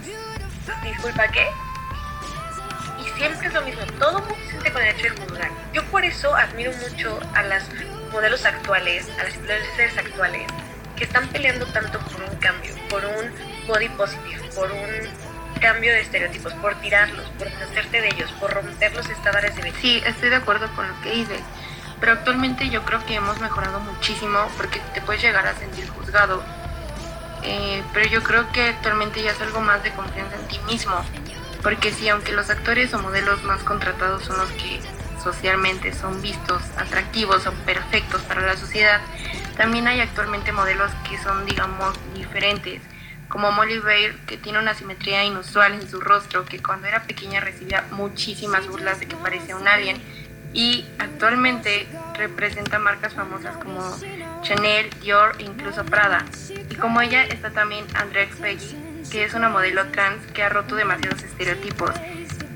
Disculpa, 0.84 1.28
¿qué? 1.30 1.48
Y 3.00 3.18
siempre 3.18 3.48
es 3.48 3.54
lo 3.54 3.62
mismo, 3.62 3.82
todo 4.00 4.20
mundo 4.20 4.36
se 4.44 4.52
siente 4.52 4.72
con 4.72 4.82
derecho 4.82 5.04
de 5.04 5.10
juzgar. 5.22 5.52
Yo 5.74 5.84
por 5.86 6.04
eso 6.04 6.36
admiro 6.36 6.72
mucho 6.74 7.20
a 7.34 7.44
las 7.44 7.66
modelos 8.12 8.46
actuales, 8.46 9.08
a 9.20 9.24
las 9.24 9.36
influencers 9.36 9.98
actuales, 9.98 10.48
que 10.96 11.06
están 11.06 11.28
peleando 11.30 11.66
tanto 11.68 12.00
por 12.00 12.22
un 12.24 12.36
cambio, 12.38 12.74
por 12.90 13.04
un 13.06 13.34
body 13.68 13.90
positive, 13.90 14.42
por 14.56 14.72
un 14.72 15.10
cambio 15.64 15.94
de 15.94 16.02
estereotipos, 16.02 16.54
por 16.56 16.76
tirarlos, 16.76 17.26
por 17.40 17.50
deshacerte 17.50 18.02
de 18.02 18.10
ellos, 18.10 18.30
por 18.34 18.54
romper 18.54 18.94
los 18.94 19.10
estándares 19.10 19.56
de 19.56 19.62
belleza. 19.62 19.82
Sí, 19.82 20.04
estoy 20.06 20.30
de 20.30 20.36
acuerdo 20.36 20.68
con 20.76 20.86
lo 20.86 21.02
que 21.02 21.12
dices, 21.12 21.40
pero 22.02 22.12
actualmente 22.12 22.70
yo 22.70 22.84
creo 22.84 23.04
que 23.06 23.16
hemos 23.16 23.40
mejorado 23.40 23.80
muchísimo 23.80 24.40
porque 24.58 24.82
te 24.94 25.02
puedes 25.02 25.22
llegar 25.24 25.48
a 25.48 25.56
sentir 25.56 25.88
juzgado. 25.88 26.44
Eh, 27.44 27.82
pero 27.94 28.10
yo 28.10 28.22
creo 28.24 28.52
que 28.52 28.70
actualmente 28.70 29.24
ya 29.24 29.32
es 29.32 29.42
algo 29.42 29.62
más 29.62 29.82
de 29.84 29.92
confianza 29.92 30.36
en 30.36 30.48
ti 30.50 30.60
mismo, 30.68 30.96
porque 31.62 31.94
sí, 31.94 32.10
aunque 32.10 32.34
los 32.34 32.50
actores 32.50 32.94
o 32.94 33.00
modelos 33.00 33.42
más 33.44 33.64
contratados 33.64 34.24
son 34.26 34.38
los 34.38 34.52
que 34.52 34.82
socialmente 35.24 35.94
son 35.94 36.22
vistos 36.22 36.62
atractivos 36.78 37.48
o 37.48 37.54
perfectos 37.66 38.22
para 38.24 38.42
la 38.42 38.58
sociedad, 38.58 39.00
también 39.56 39.88
hay 39.88 40.02
actualmente 40.02 40.52
modelos 40.52 40.92
que 41.10 41.18
son, 41.20 41.46
digamos, 41.46 41.96
diferentes 42.14 42.82
como 43.34 43.52
Molly 43.52 43.80
Bair, 43.80 44.16
que 44.28 44.38
tiene 44.38 44.60
una 44.60 44.76
simetría 44.76 45.24
inusual 45.24 45.74
en 45.74 45.90
su 45.90 46.00
rostro, 46.00 46.46
que 46.46 46.62
cuando 46.62 46.86
era 46.86 47.02
pequeña 47.02 47.40
recibía 47.40 47.84
muchísimas 47.90 48.68
burlas 48.68 49.00
de 49.00 49.08
que 49.08 49.16
parecía 49.16 49.56
un 49.56 49.68
alien, 49.68 50.00
y 50.54 50.86
actualmente 51.00 51.88
representa 52.16 52.78
marcas 52.78 53.16
famosas 53.16 53.58
como 53.58 53.82
Chanel, 54.44 54.88
Dior 55.02 55.36
e 55.40 55.46
incluso 55.46 55.84
Prada. 55.84 56.24
Y 56.70 56.76
como 56.76 57.02
ella 57.02 57.24
está 57.24 57.50
también 57.50 57.88
Andrea 57.96 58.30
Peggy, 58.40 58.78
que 59.12 59.24
es 59.24 59.34
una 59.34 59.50
modelo 59.50 59.88
trans 59.88 60.24
que 60.28 60.44
ha 60.44 60.50
roto 60.50 60.76
demasiados 60.76 61.24
estereotipos, 61.24 61.90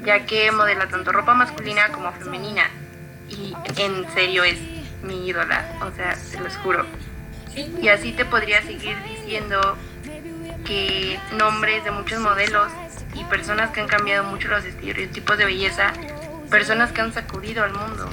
ya 0.05 0.27
que 0.27 0.51
modela 0.51 0.87
tanto 0.89 1.11
ropa 1.11 1.33
masculina 1.33 1.87
como 1.91 2.11
femenina. 2.11 2.69
Y 3.29 3.55
en 3.77 4.07
serio 4.13 4.43
es 4.43 4.59
mi 5.01 5.27
ídola, 5.27 5.65
o 5.81 5.91
sea, 5.95 6.13
se 6.13 6.39
los 6.39 6.55
juro. 6.57 6.85
Y 7.81 7.87
así 7.87 8.11
te 8.11 8.25
podría 8.25 8.61
seguir 8.61 8.95
diciendo 9.01 9.75
que 10.67 11.17
nombres 11.37 11.83
de 11.85 11.91
muchos 11.91 12.19
modelos 12.19 12.67
y 13.13 13.23
personas 13.25 13.71
que 13.71 13.81
han 13.81 13.87
cambiado 13.87 14.25
mucho 14.25 14.49
los 14.49 14.65
estereotipos 14.65 15.37
de 15.37 15.45
belleza, 15.45 15.93
personas 16.51 16.91
que 16.91 17.01
han 17.01 17.13
sacudido 17.13 17.63
al 17.63 17.73
mundo. 17.73 18.09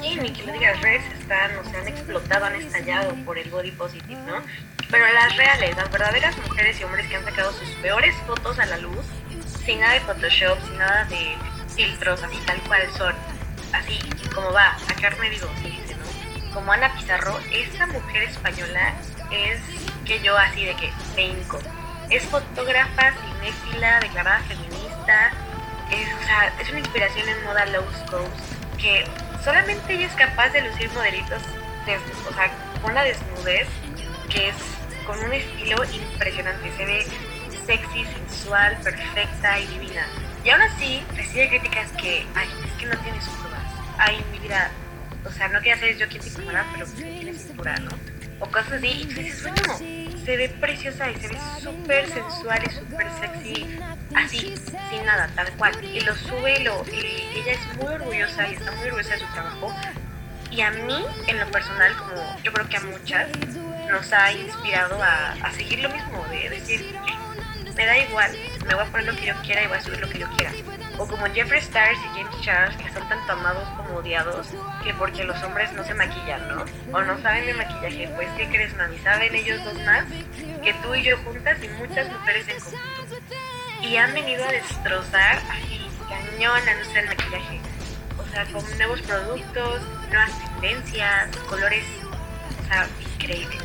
Sí, 0.00 0.18
ni 0.20 0.32
que 0.32 0.44
lo 0.44 0.52
digas, 0.52 0.80
redes 0.82 1.04
están, 1.18 1.56
o 1.56 1.70
sea, 1.70 1.80
han 1.80 1.88
explotado, 1.88 2.46
han 2.46 2.56
estallado 2.56 3.14
por 3.24 3.38
el 3.38 3.48
body 3.48 3.70
positive, 3.70 4.20
¿no? 4.26 4.42
Pero 4.90 5.06
las 5.12 5.36
reales, 5.36 5.76
las 5.76 5.90
verdaderas 5.90 6.36
mujeres 6.38 6.80
y 6.80 6.84
hombres 6.84 7.06
que 7.06 7.16
han 7.16 7.24
sacado 7.24 7.52
sus 7.52 7.68
peores 7.80 8.14
fotos 8.26 8.58
a 8.58 8.66
la 8.66 8.76
luz, 8.78 9.06
sin 9.64 9.80
nada 9.80 9.94
de 9.94 10.00
Photoshop, 10.00 10.58
sin 10.66 10.76
nada 10.76 11.04
de 11.04 11.36
filtros, 11.74 12.22
así 12.22 12.38
tal 12.44 12.60
cual 12.62 12.82
son, 12.98 13.14
así 13.72 13.98
como 14.34 14.52
va, 14.52 14.76
a 14.88 15.00
carne 15.00 15.30
digo, 15.30 15.48
se 15.62 15.68
dice, 15.68 15.94
¿no? 15.94 16.52
Como 16.52 16.72
Ana 16.72 16.92
Pizarro, 16.94 17.38
esa 17.50 17.86
mujer 17.86 18.24
española 18.24 18.94
es 19.30 19.60
que 20.04 20.20
yo 20.20 20.36
así 20.36 20.66
de 20.66 20.74
que 20.74 20.92
me 21.16 21.28
hinco 21.28 21.58
es 22.16 22.24
fotógrafa, 22.26 23.12
cinéfila, 23.12 24.00
declarada 24.00 24.40
feminista, 24.40 25.32
es, 25.90 26.14
o 26.14 26.26
sea, 26.26 26.52
es 26.60 26.70
una 26.70 26.78
inspiración 26.78 27.28
en 27.28 27.44
moda 27.44 27.66
low 27.66 27.84
cost 28.10 28.54
que 28.78 29.04
solamente 29.42 29.94
ella 29.94 30.06
es 30.06 30.12
capaz 30.12 30.50
de 30.50 30.62
lucir 30.62 30.90
modelitos, 30.92 31.42
de, 31.86 31.96
o 31.96 32.34
sea, 32.34 32.50
con 32.80 32.92
una 32.92 33.02
desnudez 33.02 33.68
que 34.28 34.48
es 34.48 34.54
con 35.06 35.18
un 35.18 35.32
estilo 35.32 35.84
impresionante, 35.84 36.72
se 36.76 36.84
ve 36.84 37.06
sexy, 37.66 38.04
sensual, 38.04 38.76
perfecta 38.82 39.58
y 39.58 39.66
divina. 39.66 40.06
Y 40.44 40.50
aún 40.50 40.62
así 40.62 41.02
recibe 41.16 41.48
críticas 41.48 41.90
que, 41.92 42.26
ay, 42.34 42.48
es 42.64 42.72
que 42.72 42.86
no 42.86 42.98
tienes 43.02 43.24
curvas, 43.24 43.62
ay, 43.98 44.24
mi 44.32 44.38
vida, 44.38 44.70
o 45.24 45.30
sea, 45.30 45.48
no 45.48 45.60
quiero 45.60 45.80
ser 45.80 45.96
yo 45.96 46.08
quien 46.08 46.22
te 46.22 46.28
incomoda, 46.28 46.66
pero 46.72 46.86
tienes 46.86 47.42
cintura, 47.42 47.76
¿no? 47.76 47.90
O 48.40 48.46
cosas 48.46 48.72
así, 48.72 48.88
y 48.88 49.06
tú 49.06 49.20
dices, 49.20 49.42
bueno, 49.42 50.03
se 50.24 50.36
ve 50.36 50.48
preciosa 50.48 51.10
y 51.10 51.16
se 51.16 51.28
ve 51.28 51.38
súper 51.60 52.08
sensual 52.08 52.62
y 52.66 52.70
súper 52.70 53.06
sexy, 53.20 53.78
así, 54.14 54.54
sin 54.90 55.04
nada, 55.04 55.28
tal 55.34 55.52
cual. 55.52 55.84
Y 55.84 56.00
lo 56.00 56.14
sube 56.14 56.60
y, 56.60 56.64
lo, 56.64 56.84
y 56.90 57.38
ella 57.40 57.52
es 57.52 57.76
muy 57.76 57.94
orgullosa 57.94 58.48
y 58.48 58.54
está 58.54 58.72
muy 58.72 58.86
orgullosa 58.86 59.14
de 59.14 59.20
su 59.20 59.32
trabajo. 59.32 59.74
Y 60.50 60.60
a 60.60 60.70
mí, 60.70 61.04
en 61.26 61.40
lo 61.40 61.46
personal, 61.50 61.96
como 61.96 62.36
yo 62.42 62.52
creo 62.52 62.68
que 62.68 62.76
a 62.76 62.80
muchas, 62.80 63.28
nos 63.90 64.12
ha 64.12 64.32
inspirado 64.32 65.02
a, 65.02 65.32
a 65.32 65.52
seguir 65.52 65.80
lo 65.80 65.90
mismo, 65.90 66.24
de 66.30 66.48
decir, 66.48 66.96
me 67.76 67.86
da 67.86 67.98
igual, 67.98 68.30
me 68.66 68.74
voy 68.74 68.84
a 68.84 68.86
poner 68.86 69.06
lo 69.06 69.16
que 69.16 69.26
yo 69.26 69.34
quiera 69.42 69.64
y 69.64 69.66
voy 69.66 69.76
a 69.76 69.82
subir 69.82 70.00
lo 70.00 70.08
que 70.08 70.18
yo 70.20 70.28
quiera. 70.30 70.52
O 70.98 71.06
como 71.06 71.26
Jeffree 71.26 71.58
Stars 71.58 71.98
y 71.98 72.18
James 72.18 72.40
Charles, 72.40 72.76
que 72.76 72.88
son 72.92 73.08
tanto 73.08 73.32
amados 73.32 73.68
como 73.76 73.98
odiados, 73.98 74.48
que 74.84 74.94
porque 74.94 75.24
los 75.24 75.42
hombres 75.42 75.72
no 75.72 75.82
se 75.84 75.92
maquillan, 75.94 76.48
¿no? 76.48 76.64
O 76.92 77.02
no 77.02 77.20
saben 77.20 77.46
de 77.46 77.54
maquillaje, 77.54 78.08
pues 78.14 78.28
¿qué 78.36 78.48
crees, 78.48 78.76
mami? 78.76 78.98
¿Saben 78.98 79.34
ellos 79.34 79.62
dos 79.64 79.74
más? 79.82 80.04
Que 80.62 80.72
tú 80.74 80.94
y 80.94 81.02
yo 81.02 81.16
juntas 81.18 81.58
y 81.62 81.68
muchas 81.68 82.08
mujeres 82.12 82.48
en 82.48 82.60
conjunto. 82.60 83.26
Y 83.82 83.96
han 83.96 84.14
venido 84.14 84.44
a 84.44 84.52
destrozar 84.52 85.38
así, 85.50 85.90
cañón 86.08 86.68
a 86.68 86.74
nuestro 86.74 87.02
maquillaje. 87.06 87.60
O 88.18 88.26
sea, 88.30 88.44
con 88.46 88.78
nuevos 88.78 89.02
productos, 89.02 89.82
nuevas 90.08 90.30
tendencias, 90.60 91.36
colores, 91.48 91.84
o 92.62 92.68
sea, 92.68 92.86
increíbles. 93.14 93.62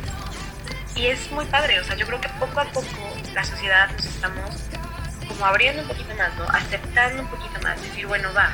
Y 0.96 1.06
es 1.06 1.30
muy 1.30 1.44
padre, 1.46 1.80
o 1.80 1.84
sea, 1.84 1.94
yo 1.96 2.06
creo 2.06 2.20
que 2.20 2.28
poco 2.40 2.60
a 2.60 2.64
poco 2.64 2.86
la 3.32 3.44
sociedad 3.44 3.90
nos 3.92 4.04
estamos 4.04 4.50
como 5.30 5.46
abriendo 5.46 5.82
un 5.82 5.88
poquito 5.88 6.14
más, 6.16 6.34
¿no? 6.36 6.44
Aceptando 6.48 7.22
un 7.22 7.28
poquito 7.28 7.60
más, 7.62 7.80
decir, 7.80 8.06
bueno, 8.06 8.28
va, 8.34 8.50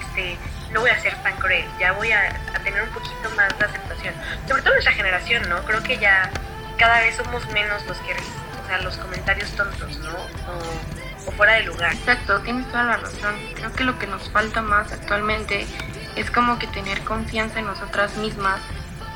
este, 0.00 0.38
no 0.72 0.80
voy 0.80 0.90
a 0.90 1.00
ser 1.00 1.14
tan 1.22 1.36
cruel, 1.36 1.64
ya 1.78 1.92
voy 1.92 2.12
a, 2.12 2.32
tener 2.62 2.82
un 2.82 2.90
poquito 2.90 3.28
más 3.36 3.58
de 3.58 3.64
aceptación. 3.64 4.14
Sobre 4.46 4.62
todo 4.62 4.72
nuestra 4.74 4.92
generación, 4.92 5.48
¿no? 5.48 5.64
Creo 5.64 5.82
que 5.82 5.98
ya 5.98 6.30
cada 6.78 7.00
vez 7.00 7.16
somos 7.16 7.44
menos 7.50 7.84
los 7.86 7.98
que, 7.98 8.12
o 8.12 8.66
sea, 8.68 8.78
los 8.82 8.96
comentarios 8.96 9.50
tontos, 9.52 9.98
¿no? 9.98 10.12
O, 10.12 11.28
o 11.28 11.32
fuera 11.32 11.54
de 11.54 11.64
lugar. 11.64 11.92
Exacto, 11.92 12.40
tienes 12.42 12.68
toda 12.68 12.84
la 12.84 12.96
razón. 12.98 13.34
Creo 13.56 13.72
que 13.72 13.82
lo 13.82 13.98
que 13.98 14.06
nos 14.06 14.30
falta 14.30 14.62
más 14.62 14.92
actualmente 14.92 15.66
es 16.14 16.30
como 16.30 16.60
que 16.60 16.68
tener 16.68 17.02
confianza 17.02 17.58
en 17.58 17.66
nosotras 17.66 18.16
mismas, 18.16 18.60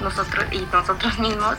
nosotros 0.06 0.44
y 0.52 0.60
nosotros 0.72 1.18
mismos 1.26 1.56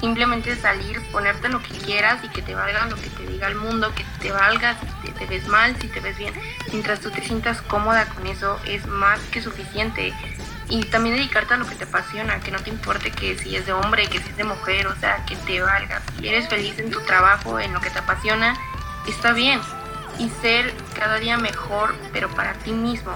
simplemente 0.00 0.56
salir, 0.56 1.00
ponerte 1.12 1.48
lo 1.48 1.62
que 1.62 1.78
quieras 1.78 2.24
y 2.24 2.28
que 2.28 2.42
te 2.42 2.56
valga 2.56 2.86
lo 2.86 2.96
que 2.96 3.08
te 3.08 3.24
diga 3.24 3.46
el 3.46 3.54
mundo, 3.54 3.92
que 3.94 4.04
te 4.20 4.32
valga 4.32 4.76
si 5.04 5.12
te, 5.12 5.26
ves 5.26 5.46
mal, 5.46 5.76
si 5.80 5.86
te 5.86 6.00
ves 6.00 6.18
bien. 6.18 6.34
Mientras 6.72 6.98
tú 6.98 7.10
te 7.12 7.22
sientas 7.22 7.62
cómoda 7.62 8.06
con 8.06 8.26
eso, 8.26 8.58
es 8.66 8.84
más 8.86 9.20
que 9.30 9.40
suficiente. 9.40 10.12
Y 10.68 10.82
también 10.86 11.14
dedicarte 11.14 11.54
a 11.54 11.56
lo 11.56 11.66
que 11.66 11.76
te 11.76 11.84
apasiona, 11.84 12.40
que 12.40 12.50
no 12.50 12.58
te 12.58 12.70
importe 12.70 13.12
que 13.12 13.38
si 13.38 13.54
es 13.54 13.64
de 13.66 13.72
hombre, 13.72 14.08
que 14.08 14.18
si 14.18 14.30
es 14.30 14.36
de 14.36 14.42
mujer, 14.42 14.88
o 14.88 14.96
sea, 14.96 15.24
que 15.24 15.36
te 15.36 15.60
valga. 15.62 16.02
Si 16.18 16.26
eres 16.26 16.48
feliz 16.48 16.76
en 16.80 16.90
tu 16.90 17.00
trabajo, 17.02 17.60
en 17.60 17.72
lo 17.72 17.80
que 17.80 17.90
te 17.90 18.00
apasiona, 18.00 18.56
está 19.06 19.32
bien. 19.32 19.60
Y 20.18 20.30
ser 20.30 20.74
cada 20.98 21.18
día 21.18 21.36
mejor, 21.36 21.94
pero 22.12 22.28
para 22.30 22.54
ti 22.54 22.72
mismo, 22.72 23.12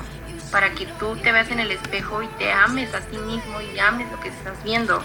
para 0.50 0.70
que 0.70 0.86
tú 0.98 1.16
te 1.16 1.32
veas 1.32 1.50
en 1.50 1.60
el 1.60 1.70
espejo 1.70 2.22
y 2.22 2.28
te 2.38 2.52
ames 2.52 2.94
a 2.94 3.00
ti 3.00 3.18
mismo 3.18 3.60
y 3.60 3.78
ames 3.78 4.10
lo 4.10 4.20
que 4.20 4.28
estás 4.28 4.62
viendo 4.64 5.02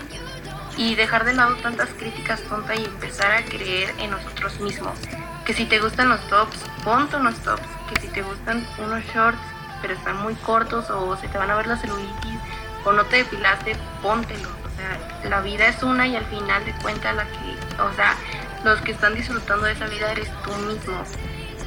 y 0.77 0.95
dejar 0.95 1.25
de 1.25 1.33
lado 1.33 1.55
tantas 1.57 1.89
críticas 1.89 2.41
tontas 2.43 2.79
y 2.79 2.85
empezar 2.85 3.31
a 3.31 3.43
creer 3.43 3.93
en 3.99 4.11
nosotros 4.11 4.59
mismos. 4.59 4.97
Que 5.45 5.53
si 5.53 5.65
te 5.65 5.79
gustan 5.79 6.09
los 6.09 6.21
tops, 6.27 6.57
ponte 6.83 7.15
unos 7.17 7.35
tops. 7.39 7.67
Que 7.93 8.01
si 8.01 8.07
te 8.07 8.21
gustan 8.21 8.65
unos 8.77 9.03
shorts, 9.13 9.39
pero 9.81 9.93
están 9.93 10.17
muy 10.17 10.35
cortos 10.35 10.89
o 10.89 11.17
se 11.17 11.27
te 11.27 11.37
van 11.37 11.51
a 11.51 11.55
ver 11.55 11.67
las 11.67 11.81
celulitis 11.81 12.39
o 12.85 12.91
no 12.93 13.03
te 13.05 13.17
depilaste, 13.17 13.75
póntelos. 14.01 14.51
O 14.65 14.75
sea, 14.77 15.29
la 15.29 15.41
vida 15.41 15.67
es 15.67 15.83
una 15.83 16.07
y 16.07 16.15
al 16.15 16.25
final 16.25 16.63
de 16.65 16.73
cuentas 16.75 17.15
la 17.15 17.25
que, 17.25 17.81
o 17.81 17.93
sea, 17.93 18.15
los 18.63 18.79
que 18.81 18.91
están 18.91 19.15
disfrutando 19.15 19.65
de 19.65 19.73
esa 19.73 19.87
vida 19.87 20.11
eres 20.11 20.29
tú 20.43 20.53
mismo. 20.53 21.03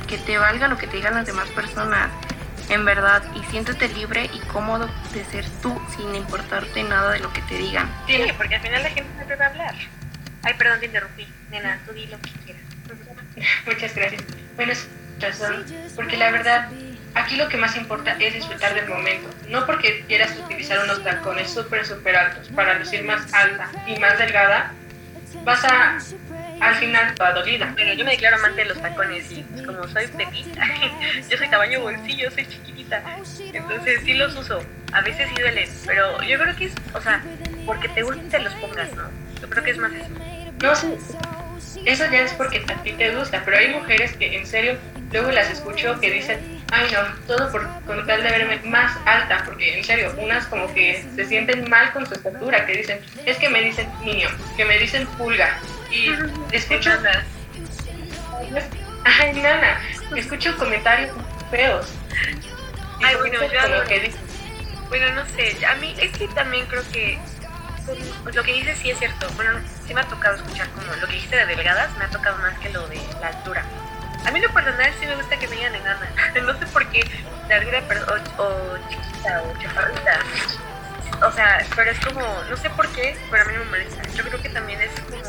Que 0.08 0.18
te 0.18 0.38
valga 0.38 0.68
lo 0.68 0.76
que 0.76 0.86
te 0.86 0.96
digan 0.96 1.14
las 1.14 1.26
demás 1.26 1.48
personas 1.50 2.10
en 2.68 2.84
verdad, 2.84 3.22
y 3.34 3.42
siéntete 3.50 3.88
libre 3.88 4.30
y 4.32 4.38
cómodo 4.48 4.88
de 5.12 5.24
ser 5.24 5.44
tú 5.62 5.80
sin 5.96 6.14
importarte 6.14 6.82
nada 6.82 7.12
de 7.12 7.20
lo 7.20 7.32
que 7.32 7.42
te 7.42 7.56
digan. 7.56 7.90
Sí, 8.06 8.24
porque 8.36 8.56
al 8.56 8.62
final 8.62 8.82
la 8.82 8.90
gente 8.90 9.10
no 9.18 9.26
te 9.26 9.36
va 9.36 9.44
a 9.44 9.48
hablar. 9.48 9.74
Ay, 10.42 10.54
perdón, 10.54 10.80
te 10.80 10.86
interrumpí. 10.86 11.26
Nena, 11.50 11.80
tú 11.86 11.92
di 11.92 12.06
lo 12.06 12.20
que 12.20 12.30
quieras. 12.44 12.62
Muchas 13.66 13.94
gracias. 13.94 14.22
Bueno, 14.56 14.72
es 14.72 14.88
razón, 15.20 15.64
porque 15.96 16.16
la 16.16 16.30
verdad, 16.30 16.68
aquí 17.14 17.36
lo 17.36 17.48
que 17.48 17.56
más 17.56 17.76
importa 17.76 18.16
es 18.18 18.34
disfrutar 18.34 18.74
del 18.74 18.88
momento. 18.88 19.28
No 19.48 19.66
porque 19.66 20.04
quieras 20.06 20.36
utilizar 20.38 20.82
unos 20.84 21.02
tacones 21.02 21.50
súper, 21.50 21.86
súper 21.86 22.16
altos 22.16 22.48
para 22.48 22.78
lucir 22.78 23.04
más 23.04 23.32
alta 23.32 23.70
y 23.86 23.98
más 23.98 24.18
delgada, 24.18 24.72
vas 25.44 25.64
a 25.64 25.98
al 26.60 26.74
final 26.76 27.14
va 27.20 27.32
dolida. 27.32 27.70
Bueno, 27.74 27.94
yo 27.94 28.04
me 28.04 28.12
declaro 28.12 28.36
amante 28.36 28.62
de 28.62 28.68
los 28.68 28.80
tacones 28.80 29.30
y 29.30 29.42
pues, 29.42 29.66
como 29.66 29.86
soy 29.88 30.06
petita, 30.08 30.62
yo 31.30 31.36
soy 31.36 31.48
tamaño 31.48 31.80
bolsillo, 31.80 32.30
soy 32.30 32.46
chiquitita, 32.46 33.02
entonces 33.52 34.00
sí 34.04 34.14
los 34.14 34.34
uso. 34.36 34.62
A 34.92 35.00
veces 35.00 35.28
sí 35.34 35.40
duelen, 35.40 35.68
pero 35.86 36.22
yo 36.22 36.38
creo 36.38 36.54
que 36.56 36.66
es, 36.66 36.74
o 36.92 37.00
sea, 37.00 37.22
porque 37.66 37.88
te 37.88 38.02
gusta 38.02 38.22
te 38.30 38.38
los 38.38 38.54
pongas, 38.54 38.92
¿no? 38.94 39.04
Yo 39.40 39.50
creo 39.50 39.64
que 39.64 39.70
es 39.72 39.78
más 39.78 39.92
eso. 39.92 40.08
No, 40.62 40.74
sí, 40.76 40.94
eso 41.84 42.04
ya 42.10 42.22
es 42.22 42.32
porque 42.34 42.64
a 42.68 42.82
ti 42.82 42.92
te 42.92 43.14
gusta, 43.14 43.42
pero 43.44 43.58
hay 43.58 43.68
mujeres 43.70 44.12
que 44.16 44.36
en 44.36 44.46
serio 44.46 44.78
luego 45.12 45.30
las 45.30 45.50
escucho 45.50 45.98
que 46.00 46.10
dicen, 46.10 46.40
ay 46.72 46.88
no, 46.92 47.00
todo 47.26 47.50
por 47.52 47.68
con 47.86 48.06
tal 48.06 48.22
de 48.22 48.30
verme 48.30 48.60
más 48.64 48.96
alta, 49.04 49.42
porque 49.44 49.78
en 49.78 49.84
serio, 49.84 50.12
unas 50.18 50.46
como 50.46 50.72
que 50.72 51.04
se 51.14 51.24
sienten 51.26 51.68
mal 51.68 51.92
con 51.92 52.06
su 52.06 52.14
estatura, 52.14 52.66
que 52.66 52.78
dicen, 52.78 52.98
es 53.24 53.36
que 53.36 53.48
me 53.48 53.62
dicen 53.62 53.86
niño, 54.04 54.28
que 54.56 54.64
me 54.64 54.78
dicen 54.78 55.06
pulga, 55.18 55.58
y 55.94 56.10
escucho 56.52 56.90
ay 59.04 59.32
nana 59.40 59.80
escucho 60.16 60.56
comentarios 60.56 61.10
feos. 61.50 61.92
Ay 63.02 63.14
bueno 63.16 63.38
yo 63.42 63.84
que 63.84 64.12
bueno 64.88 65.14
no 65.14 65.26
sé 65.26 65.64
a 65.66 65.74
mí 65.76 65.94
es 65.98 66.16
que 66.16 66.28
también 66.28 66.66
creo 66.66 66.82
que 66.90 67.18
lo 68.32 68.42
que 68.42 68.52
dices 68.52 68.78
sí 68.78 68.90
es 68.90 68.98
cierto. 68.98 69.28
Bueno 69.36 69.60
sí 69.86 69.94
me 69.94 70.00
ha 70.00 70.08
tocado 70.08 70.36
escuchar 70.36 70.68
como 70.70 70.92
lo 70.94 71.06
que 71.06 71.12
dijiste 71.12 71.36
de 71.36 71.46
delgadas 71.46 71.96
me 71.96 72.04
ha 72.04 72.08
tocado 72.08 72.38
más 72.38 72.58
que 72.58 72.70
lo 72.70 72.86
de 72.88 73.00
la 73.20 73.28
altura. 73.28 73.64
A 74.26 74.30
mí 74.30 74.40
lo 74.40 74.50
personal 74.52 74.90
sí 74.98 75.06
me 75.06 75.14
gusta 75.16 75.38
que 75.38 75.46
me 75.48 75.56
digan 75.56 75.74
enana. 75.74 76.08
No 76.42 76.58
sé 76.58 76.66
por 76.66 76.86
qué 76.88 77.04
la 77.48 77.56
altura 77.56 77.82
o, 78.38 78.42
o 78.42 78.78
chiquita 78.88 79.42
o 79.42 79.62
chaparrita. 79.62 80.18
O 81.22 81.30
sea, 81.30 81.64
pero 81.76 81.90
es 81.90 82.00
como, 82.00 82.20
no 82.50 82.56
sé 82.56 82.68
por 82.70 82.88
qué, 82.88 83.16
pero 83.30 83.44
a 83.44 83.46
mí 83.46 83.54
no 83.54 83.64
me 83.64 83.70
molesta. 83.70 84.02
Yo 84.14 84.24
creo 84.24 84.42
que 84.42 84.48
también 84.48 84.80
es 84.80 84.90
como 85.00 85.22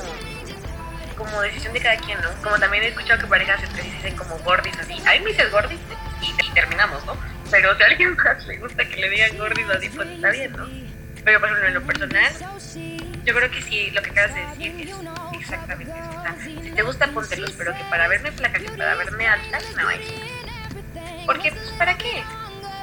como 1.15 1.41
decisión 1.41 1.73
de 1.73 1.79
cada 1.79 1.97
quien, 1.97 2.19
¿no? 2.21 2.29
Como 2.41 2.57
también 2.57 2.83
he 2.83 2.87
escuchado 2.87 3.19
que 3.19 3.27
parejas 3.27 3.59
se 3.61 3.81
dicen 3.81 4.15
como 4.15 4.37
gordis 4.39 4.77
así. 4.79 4.93
A 5.05 5.13
mí 5.13 5.19
me 5.19 5.31
dices 5.31 5.51
gordis 5.51 5.79
y, 6.21 6.53
terminamos, 6.53 7.05
¿no? 7.05 7.17
Pero 7.51 7.75
si 7.75 7.83
a 7.83 7.85
alguien 7.85 8.15
más 8.15 8.45
le 8.45 8.57
gusta 8.57 8.85
que 8.85 8.95
le 8.97 9.09
digan 9.09 9.37
gordis 9.37 9.69
así, 9.69 9.89
pues 9.89 10.09
está 10.09 10.29
bien, 10.31 10.51
¿no? 10.53 10.67
Pero 11.23 11.39
por 11.39 11.49
ejemplo, 11.49 11.67
en 11.67 11.73
lo 11.73 11.81
personal, 11.83 12.33
yo 13.23 13.33
creo 13.33 13.51
que 13.51 13.61
sí, 13.61 13.91
lo 13.91 14.01
que 14.01 14.11
acabas 14.11 14.35
de 14.35 14.45
decir 14.45 14.89
es 14.89 15.39
exactamente 15.39 15.93
eso. 15.93 16.19
O 16.19 16.21
sea, 16.21 16.35
si 16.43 16.71
te 16.71 16.81
gusta, 16.83 17.07
póntelos, 17.07 17.51
pero 17.57 17.73
que 17.73 17.83
para 17.85 18.07
verme 18.07 18.31
flaca, 18.31 18.59
que 18.59 18.69
para 18.69 18.95
verme 18.95 19.27
alta, 19.27 19.59
no 19.75 19.87
hay. 19.87 19.99
Porque, 21.25 21.51
pues, 21.51 21.71
¿para 21.77 21.97
qué? 21.97 22.23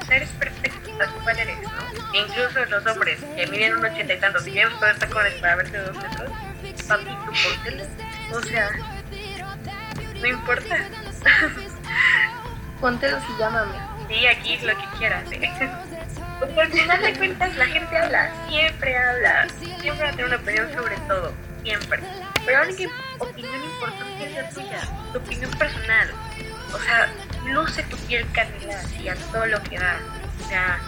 O 0.00 0.04
sea, 0.04 0.16
eres 0.16 0.30
perfecto, 0.30 0.90
tal 0.98 1.10
cual 1.22 1.38
eres, 1.38 1.62
¿no? 1.62 1.92
incluso 2.14 2.64
los 2.66 2.86
hombres 2.86 3.18
que 3.36 3.46
miden 3.46 3.76
un 3.76 3.84
ochenta 3.84 4.14
y 4.14 4.18
tantos 4.18 4.46
y 4.46 4.50
llevan 4.50 4.78
poder 4.78 4.98
tacones 4.98 5.34
para 5.34 5.56
verte 5.56 5.78
dos 5.78 5.96
metros, 5.96 6.30
papi, 6.86 7.04
tú 7.04 7.32
póntelos. 7.42 7.88
O 8.32 8.42
sea, 8.42 8.70
no 10.20 10.26
importa. 10.26 10.76
Póntelos 12.80 13.22
y 13.28 13.38
llámame. 13.38 13.78
Sí, 14.08 14.26
aquí 14.26 14.58
lo 14.58 14.76
que 14.76 14.84
quieras, 14.98 15.24
¿eh? 15.30 15.70
Porque 16.40 16.60
al 16.60 16.72
final 16.72 17.02
de 17.02 17.14
cuentas 17.14 17.56
la 17.56 17.66
gente 17.66 17.96
habla, 17.96 18.32
siempre 18.48 18.96
habla, 18.96 19.46
siempre 19.58 20.02
va 20.02 20.08
a 20.08 20.10
tener 20.10 20.26
una 20.26 20.36
opinión 20.36 20.72
sobre 20.74 20.96
todo, 21.08 21.32
siempre. 21.62 22.00
Pero 22.44 22.58
la 22.58 22.68
única 22.68 22.90
opinión 23.18 23.64
importante 23.64 24.26
es 24.26 24.34
la 24.34 24.48
tuya, 24.48 24.80
tu 25.12 25.18
opinión 25.18 25.50
personal. 25.52 26.10
O 26.74 26.78
sea, 26.78 27.08
luce 27.46 27.82
tu 27.84 27.96
piel 27.98 28.26
canela 28.32 28.80
así 28.80 29.08
a 29.08 29.14
todo 29.14 29.46
lo 29.46 29.62
que 29.62 29.78
da. 29.78 30.00
O 30.44 30.48
sea, 30.48 30.80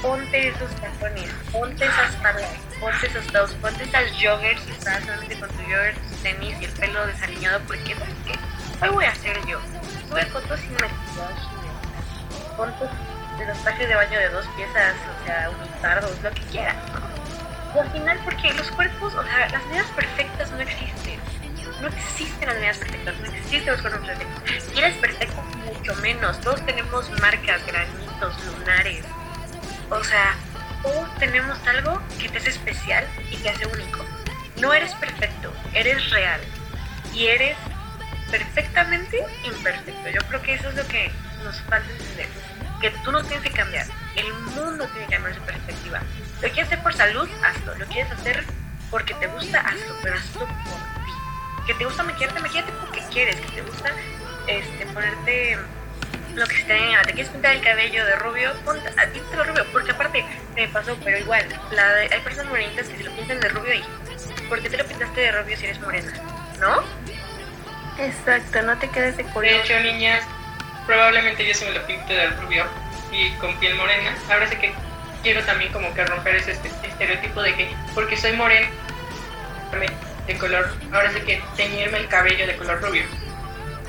ponte 0.00 0.48
esos 0.48 0.74
tacones, 0.76 1.30
ponte 1.50 1.84
esas 1.84 2.16
palas, 2.16 2.48
ponte 2.80 3.06
esos 3.06 3.26
tops, 3.26 3.52
ponte 3.54 3.84
esas 3.84 4.10
joggers, 4.12 4.66
estás 4.68 5.04
solamente 5.04 5.38
con 5.38 5.48
tu 5.50 5.62
joggers, 5.64 5.98
tenis 6.22 6.56
y 6.60 6.64
el 6.64 6.70
pelo 6.72 7.06
desaliñado, 7.06 7.60
porque 7.66 7.94
¿sabes 7.94 8.14
qué? 8.26 8.38
Hoy 8.84 8.88
voy 8.90 9.04
a 9.04 9.10
hacer 9.10 9.38
yo. 9.46 9.60
Sube 10.08 10.24
fotos 10.26 10.60
sin 10.60 10.72
maquillaje, 10.72 11.48
ponte 12.56 12.84
de 13.38 13.46
los 13.46 13.58
trajes 13.62 13.88
de 13.88 13.94
baño 13.94 14.18
de 14.18 14.28
dos 14.28 14.46
piezas, 14.56 14.94
o 14.94 15.26
sea, 15.26 15.50
unos 15.50 15.80
tardos, 15.80 16.22
lo 16.22 16.30
que 16.30 16.42
quieras, 16.42 16.76
Y 17.74 17.78
al 17.78 17.90
final, 17.90 18.20
porque 18.24 18.52
los 18.54 18.70
cuerpos, 18.70 19.14
o 19.14 19.22
sea, 19.24 19.48
las 19.48 19.64
medidas 19.66 19.86
perfectas 19.88 20.50
no 20.50 20.60
existen. 20.60 21.20
No 21.80 21.88
existen 21.88 22.48
las 22.48 22.56
medidas 22.56 22.78
perfectas, 22.78 23.14
no 23.18 23.26
existen 23.26 23.72
los 23.72 23.80
cuerpos 23.80 24.06
perfectos. 24.06 24.62
Si 24.72 24.78
eres 24.78 24.96
perfecto, 24.98 25.42
mucho 25.64 25.94
menos. 25.96 26.40
Todos 26.40 26.64
tenemos 26.66 27.10
marcas, 27.20 27.66
granitos, 27.66 28.44
lunares. 28.44 29.04
O 29.90 30.04
sea, 30.04 30.34
todos 30.82 31.14
tenemos 31.18 31.58
algo 31.66 32.00
que 32.18 32.28
te 32.28 32.38
hace 32.38 32.50
especial 32.50 33.06
y 33.30 33.36
te 33.36 33.50
hace 33.50 33.66
único. 33.66 34.04
No 34.62 34.72
eres 34.72 34.94
perfecto, 34.94 35.52
eres 35.74 36.08
real. 36.10 36.40
Y 37.12 37.26
eres 37.26 37.56
perfectamente 38.30 39.22
imperfecto. 39.44 40.08
Yo 40.08 40.20
creo 40.28 40.40
que 40.40 40.54
eso 40.54 40.70
es 40.70 40.76
lo 40.76 40.86
que 40.86 41.10
nos 41.44 41.60
falta 41.62 41.90
entender 41.90 42.28
que 42.80 42.90
tú 43.04 43.12
no 43.12 43.22
tienes 43.22 43.44
que 43.48 43.52
cambiar, 43.52 43.86
el 44.16 44.34
mundo 44.34 44.86
tiene 44.88 45.06
que 45.06 45.12
cambiar 45.14 45.34
su 45.36 45.40
perspectiva. 45.42 46.00
Lo 46.42 46.48
quieres 46.48 46.66
hacer 46.66 46.82
por 46.82 46.92
salud, 46.92 47.28
hazlo. 47.44 47.74
Lo 47.76 47.86
quieres 47.86 48.10
hacer 48.10 48.44
porque 48.90 49.14
te 49.14 49.28
gusta, 49.28 49.60
hazlo, 49.60 49.96
pero 50.02 50.16
hazlo 50.16 50.40
por 50.40 50.46
ti. 50.46 51.66
Que 51.66 51.74
te 51.74 51.84
gusta 51.84 52.02
maquillarte, 52.02 52.40
maquillate 52.40 52.72
porque 52.80 53.00
quieres. 53.12 53.36
Que 53.36 53.52
te 53.52 53.62
gusta 53.62 53.92
este, 54.48 54.86
ponerte 54.86 55.58
lo 56.34 56.46
que 56.46 56.56
se 56.56 56.64
te 56.64 57.12
quieres 57.12 57.28
pintar 57.28 57.54
el 57.54 57.62
cabello 57.62 58.04
de 58.06 58.16
rubio, 58.16 58.52
ponte, 58.64 58.88
a 58.88 59.06
ti 59.06 59.20
te 59.30 59.36
lo 59.36 59.44
rubio. 59.44 59.64
Porque 59.70 59.92
aparte, 59.92 60.24
me 60.56 60.66
pasó, 60.68 60.96
pero 61.04 61.18
igual, 61.18 61.46
la 61.70 61.86
hay 61.94 62.20
personas 62.24 62.50
morenitas 62.50 62.88
que 62.88 62.96
se 62.96 63.04
lo 63.04 63.14
pintan 63.14 63.38
de 63.38 63.48
rubio 63.48 63.74
y 63.74 63.84
¿por 64.52 64.60
qué 64.60 64.68
te 64.68 64.76
lo 64.76 64.84
pintaste 64.84 65.18
de 65.18 65.32
rubio 65.32 65.56
si 65.56 65.64
eres 65.64 65.80
morena? 65.80 66.12
¿No? 66.60 66.82
Exacto, 67.98 68.60
no 68.60 68.76
te 68.76 68.86
quedes 68.90 69.16
de 69.16 69.24
color. 69.24 69.48
De 69.48 69.60
hecho, 69.60 69.80
niñas, 69.80 70.22
probablemente 70.84 71.48
yo 71.48 71.54
se 71.54 71.64
me 71.64 71.70
lo 71.70 71.86
pinte 71.86 72.12
de 72.12 72.26
rubio 72.32 72.66
y 73.10 73.30
con 73.36 73.58
piel 73.60 73.76
morena. 73.76 74.14
Ahora 74.30 74.46
sí 74.46 74.56
que 74.56 74.74
quiero 75.22 75.42
también 75.44 75.72
como 75.72 75.94
que 75.94 76.04
romper 76.04 76.36
ese 76.36 76.52
este, 76.52 76.68
estereotipo 76.86 77.40
de 77.40 77.54
que 77.54 77.74
porque 77.94 78.14
soy 78.14 78.34
morena 78.34 78.68
de 80.26 80.36
color, 80.36 80.68
ahora 80.92 81.10
sí 81.12 81.20
que 81.20 81.42
teñirme 81.56 82.00
el 82.00 82.08
cabello 82.08 82.46
de 82.46 82.54
color 82.56 82.82
rubio. 82.82 83.04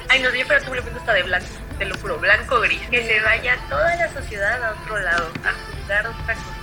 Ay, 0.08 0.21
no 0.21 0.32
sé, 0.32 0.45
pero 0.47 0.63
tú 0.63 0.71
me 0.71 0.78
lo 0.78 0.84
pintas 0.84 1.02
hasta 1.02 1.13
de 1.13 1.23
blanco, 1.23 1.47
te 1.78 1.84
lo 1.84 1.97
juro, 1.97 2.19
blanco 2.19 2.62
gris. 2.62 2.80
Que 2.89 3.06
se 3.06 3.19
vaya 3.19 3.58
toda 3.67 3.93
la 3.97 4.08
sociedad 4.13 4.63
a 4.63 4.71
otro 4.71 4.97
lado, 4.97 5.30
a 5.43 5.76
juzgar 5.76 6.08
otra 6.08 6.36
cosa. 6.36 6.62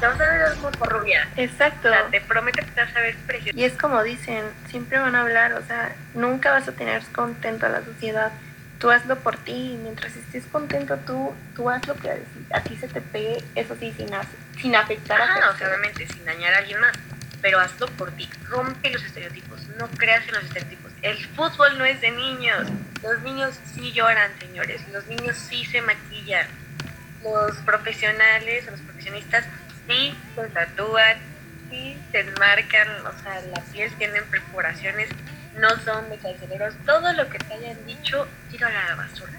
Te 0.00 0.06
vas 0.06 0.20
a 0.20 0.24
ver 0.24 0.56
rubia. 0.88 1.28
Exacto. 1.36 1.88
O 1.88 1.92
sea, 1.92 2.06
te 2.10 2.20
prometo 2.22 2.64
que 2.64 2.70
te 2.70 2.80
vas 2.80 2.96
a 2.96 3.00
ver 3.00 3.16
preciosa. 3.26 3.58
Y 3.58 3.64
es 3.64 3.74
como 3.74 4.02
dicen, 4.02 4.44
siempre 4.68 4.98
van 4.98 5.14
a 5.14 5.20
hablar, 5.20 5.52
o 5.52 5.62
sea, 5.66 5.94
nunca 6.14 6.50
vas 6.52 6.66
a 6.66 6.72
tener 6.72 7.02
contento 7.12 7.66
a 7.66 7.68
la 7.68 7.84
sociedad 7.84 8.32
tú 8.80 8.90
hazlo 8.90 9.16
por 9.16 9.36
ti, 9.36 9.78
mientras 9.82 10.16
estés 10.16 10.44
contento 10.46 10.96
tú, 11.06 11.34
tú 11.54 11.68
haz 11.68 11.86
lo 11.86 11.94
que 11.96 12.10
a 12.50 12.62
ti 12.62 12.76
se 12.76 12.88
te 12.88 13.00
pegue, 13.02 13.44
eso 13.54 13.76
sí, 13.78 13.92
sin, 13.96 14.08
sin 14.60 14.74
afectar 14.74 15.20
a 15.20 15.34
a 15.34 15.50
o 15.50 15.56
sea, 15.56 15.68
obviamente, 15.68 16.06
sin 16.08 16.24
dañar 16.24 16.54
a 16.54 16.58
alguien 16.58 16.80
más, 16.80 16.92
pero 17.42 17.60
hazlo 17.60 17.86
por 17.88 18.10
ti, 18.12 18.28
rompe 18.48 18.90
los 18.90 19.04
estereotipos, 19.04 19.68
no 19.78 19.86
creas 19.90 20.26
en 20.28 20.34
los 20.34 20.44
estereotipos. 20.44 20.92
El 21.02 21.18
fútbol 21.36 21.76
no 21.78 21.84
es 21.84 22.00
de 22.00 22.10
niños, 22.10 22.68
los 23.02 23.20
niños 23.20 23.54
sí 23.74 23.92
lloran, 23.92 24.32
señores, 24.40 24.80
los 24.90 25.06
niños 25.06 25.36
sí 25.36 25.64
se 25.66 25.82
maquillan, 25.82 26.46
los 27.22 27.56
profesionales 27.58 28.64
los 28.64 28.80
profesionistas 28.80 29.44
sí 29.90 30.14
se 30.34 30.48
tatúan, 30.48 31.18
sí 31.70 31.98
se 32.12 32.20
enmarcan, 32.20 32.88
o 33.06 33.22
sea, 33.22 33.40
la 33.52 33.60
piel 33.72 33.92
tienen 33.98 34.24
perforaciones 34.24 35.08
no 35.56 35.68
son 35.84 36.08
de 36.08 36.16
calcederos. 36.18 36.74
Todo 36.86 37.12
lo 37.12 37.28
que 37.28 37.38
te 37.38 37.54
hayan 37.54 37.86
dicho, 37.86 38.26
tíralo 38.50 38.78
a 38.78 38.88
la 38.88 38.94
basura. 38.94 39.32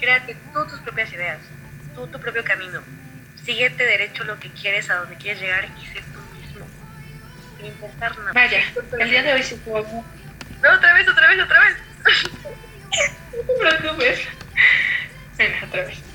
Créate 0.00 0.36
tú 0.52 0.66
tus 0.66 0.80
propias 0.80 1.12
ideas, 1.12 1.38
tú 1.94 2.06
tu 2.08 2.18
propio 2.20 2.44
camino. 2.44 2.80
Síguete 3.44 3.84
derecho 3.84 4.24
lo 4.24 4.38
que 4.40 4.50
quieres, 4.50 4.90
a 4.90 4.96
donde 4.96 5.16
quieres 5.16 5.40
llegar 5.40 5.64
y 5.64 5.86
sé 5.86 6.02
tú 6.12 6.20
mismo. 6.40 6.66
Sin 7.56 7.66
intentar 7.66 8.18
nada. 8.18 8.32
Vaya, 8.32 8.62
el 8.98 9.10
día 9.10 9.22
de 9.22 9.32
hoy 9.34 9.42
sí 9.42 9.60
fue. 9.64 9.82
No, 9.82 10.74
otra 10.74 10.94
vez, 10.94 11.08
otra 11.08 11.28
vez, 11.28 11.42
otra 11.42 11.60
vez. 11.60 11.76
no 13.32 13.54
te 13.54 13.78
preocupes. 13.78 14.20
Venga, 15.36 15.66
otra 15.66 15.84
vez. 15.84 16.13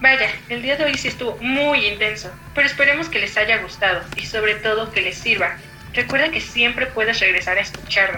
Vaya, 0.00 0.30
el 0.48 0.62
día 0.62 0.76
de 0.76 0.84
hoy 0.84 0.94
sí 0.94 1.08
estuvo 1.08 1.36
muy 1.40 1.84
intenso, 1.84 2.30
pero 2.54 2.68
esperemos 2.68 3.08
que 3.08 3.18
les 3.18 3.36
haya 3.36 3.58
gustado 3.58 4.00
y 4.14 4.26
sobre 4.26 4.54
todo 4.54 4.92
que 4.92 5.02
les 5.02 5.18
sirva. 5.18 5.56
Recuerda 5.92 6.30
que 6.30 6.40
siempre 6.40 6.86
puedes 6.86 7.18
regresar 7.18 7.58
a 7.58 7.62
escucharlo 7.62 8.16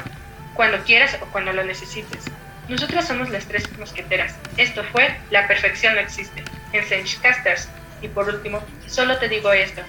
cuando 0.52 0.84
quieras 0.84 1.16
o 1.22 1.26
cuando 1.26 1.54
lo 1.54 1.64
necesites. 1.64 2.26
Nosotras 2.68 3.08
somos 3.08 3.30
las 3.30 3.46
tres 3.46 3.66
mosqueteras. 3.78 4.36
Esto 4.58 4.84
fue 4.92 5.16
La 5.30 5.48
perfección 5.48 5.94
no 5.94 6.00
existe, 6.00 6.44
en 6.74 7.04
Casters. 7.22 7.70
Y 8.02 8.08
por 8.08 8.28
último, 8.28 8.62
solo 8.86 9.16
te 9.16 9.30
digo 9.30 9.50
esto. 9.50 9.80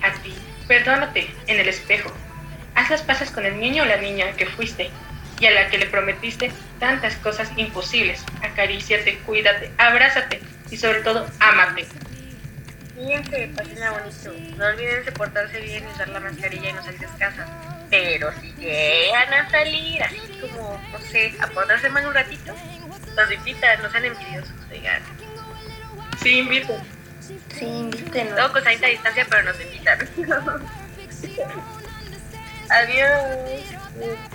A 0.00 0.12
ti, 0.22 0.32
perdónate 0.68 1.28
en 1.48 1.58
el 1.58 1.68
espejo. 1.68 2.12
Haz 2.76 2.88
las 2.88 3.02
paces 3.02 3.32
con 3.32 3.44
el 3.46 3.58
niño 3.58 3.82
o 3.82 3.86
la 3.86 3.96
niña 3.96 4.30
que 4.36 4.46
fuiste 4.46 4.90
y 5.40 5.46
a 5.46 5.50
la 5.50 5.68
que 5.70 5.78
le 5.78 5.86
prometiste 5.86 6.52
tantas 6.78 7.16
cosas 7.16 7.50
imposibles. 7.56 8.24
Acaríciate, 8.42 9.18
cuídate, 9.26 9.72
abrázate 9.76 10.40
y 10.72 10.76
sobre 10.78 11.02
todo, 11.02 11.26
ámate. 11.38 11.86
Fíjense, 12.94 13.50
pásenla 13.54 13.90
bonito. 13.90 14.32
No 14.56 14.66
olviden 14.66 15.04
portarse 15.14 15.60
bien 15.60 15.84
y 15.84 15.86
usar 15.92 16.08
la 16.08 16.20
mascarilla 16.20 16.70
y 16.70 16.72
no 16.72 16.82
salir 16.82 17.00
de 17.00 17.18
casa. 17.18 17.46
Pero 17.90 18.32
si 18.40 18.54
llegan 18.54 19.34
a 19.34 19.50
salir, 19.50 20.02
así 20.02 20.18
como, 20.40 20.80
no 20.90 20.98
sé, 20.98 21.34
a 21.40 21.46
ponerse 21.48 21.90
más 21.90 22.06
un 22.06 22.14
ratito, 22.14 22.54
los 23.14 23.32
invitan, 23.32 23.82
no 23.82 23.90
sean 23.90 24.06
envidiosos, 24.06 24.50
oigan. 24.70 25.02
Sí, 26.22 26.38
inviten. 26.38 26.80
Sí, 27.58 27.66
inviten. 27.66 28.34
Todo 28.34 28.52
con 28.52 28.66
esta 28.66 28.86
distancia, 28.86 29.26
pero 29.28 29.42
nos 29.42 29.60
invitan. 29.60 30.08
Adiós. 32.70 33.20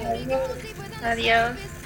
Adiós. 0.06 0.52
Adiós. 1.04 1.77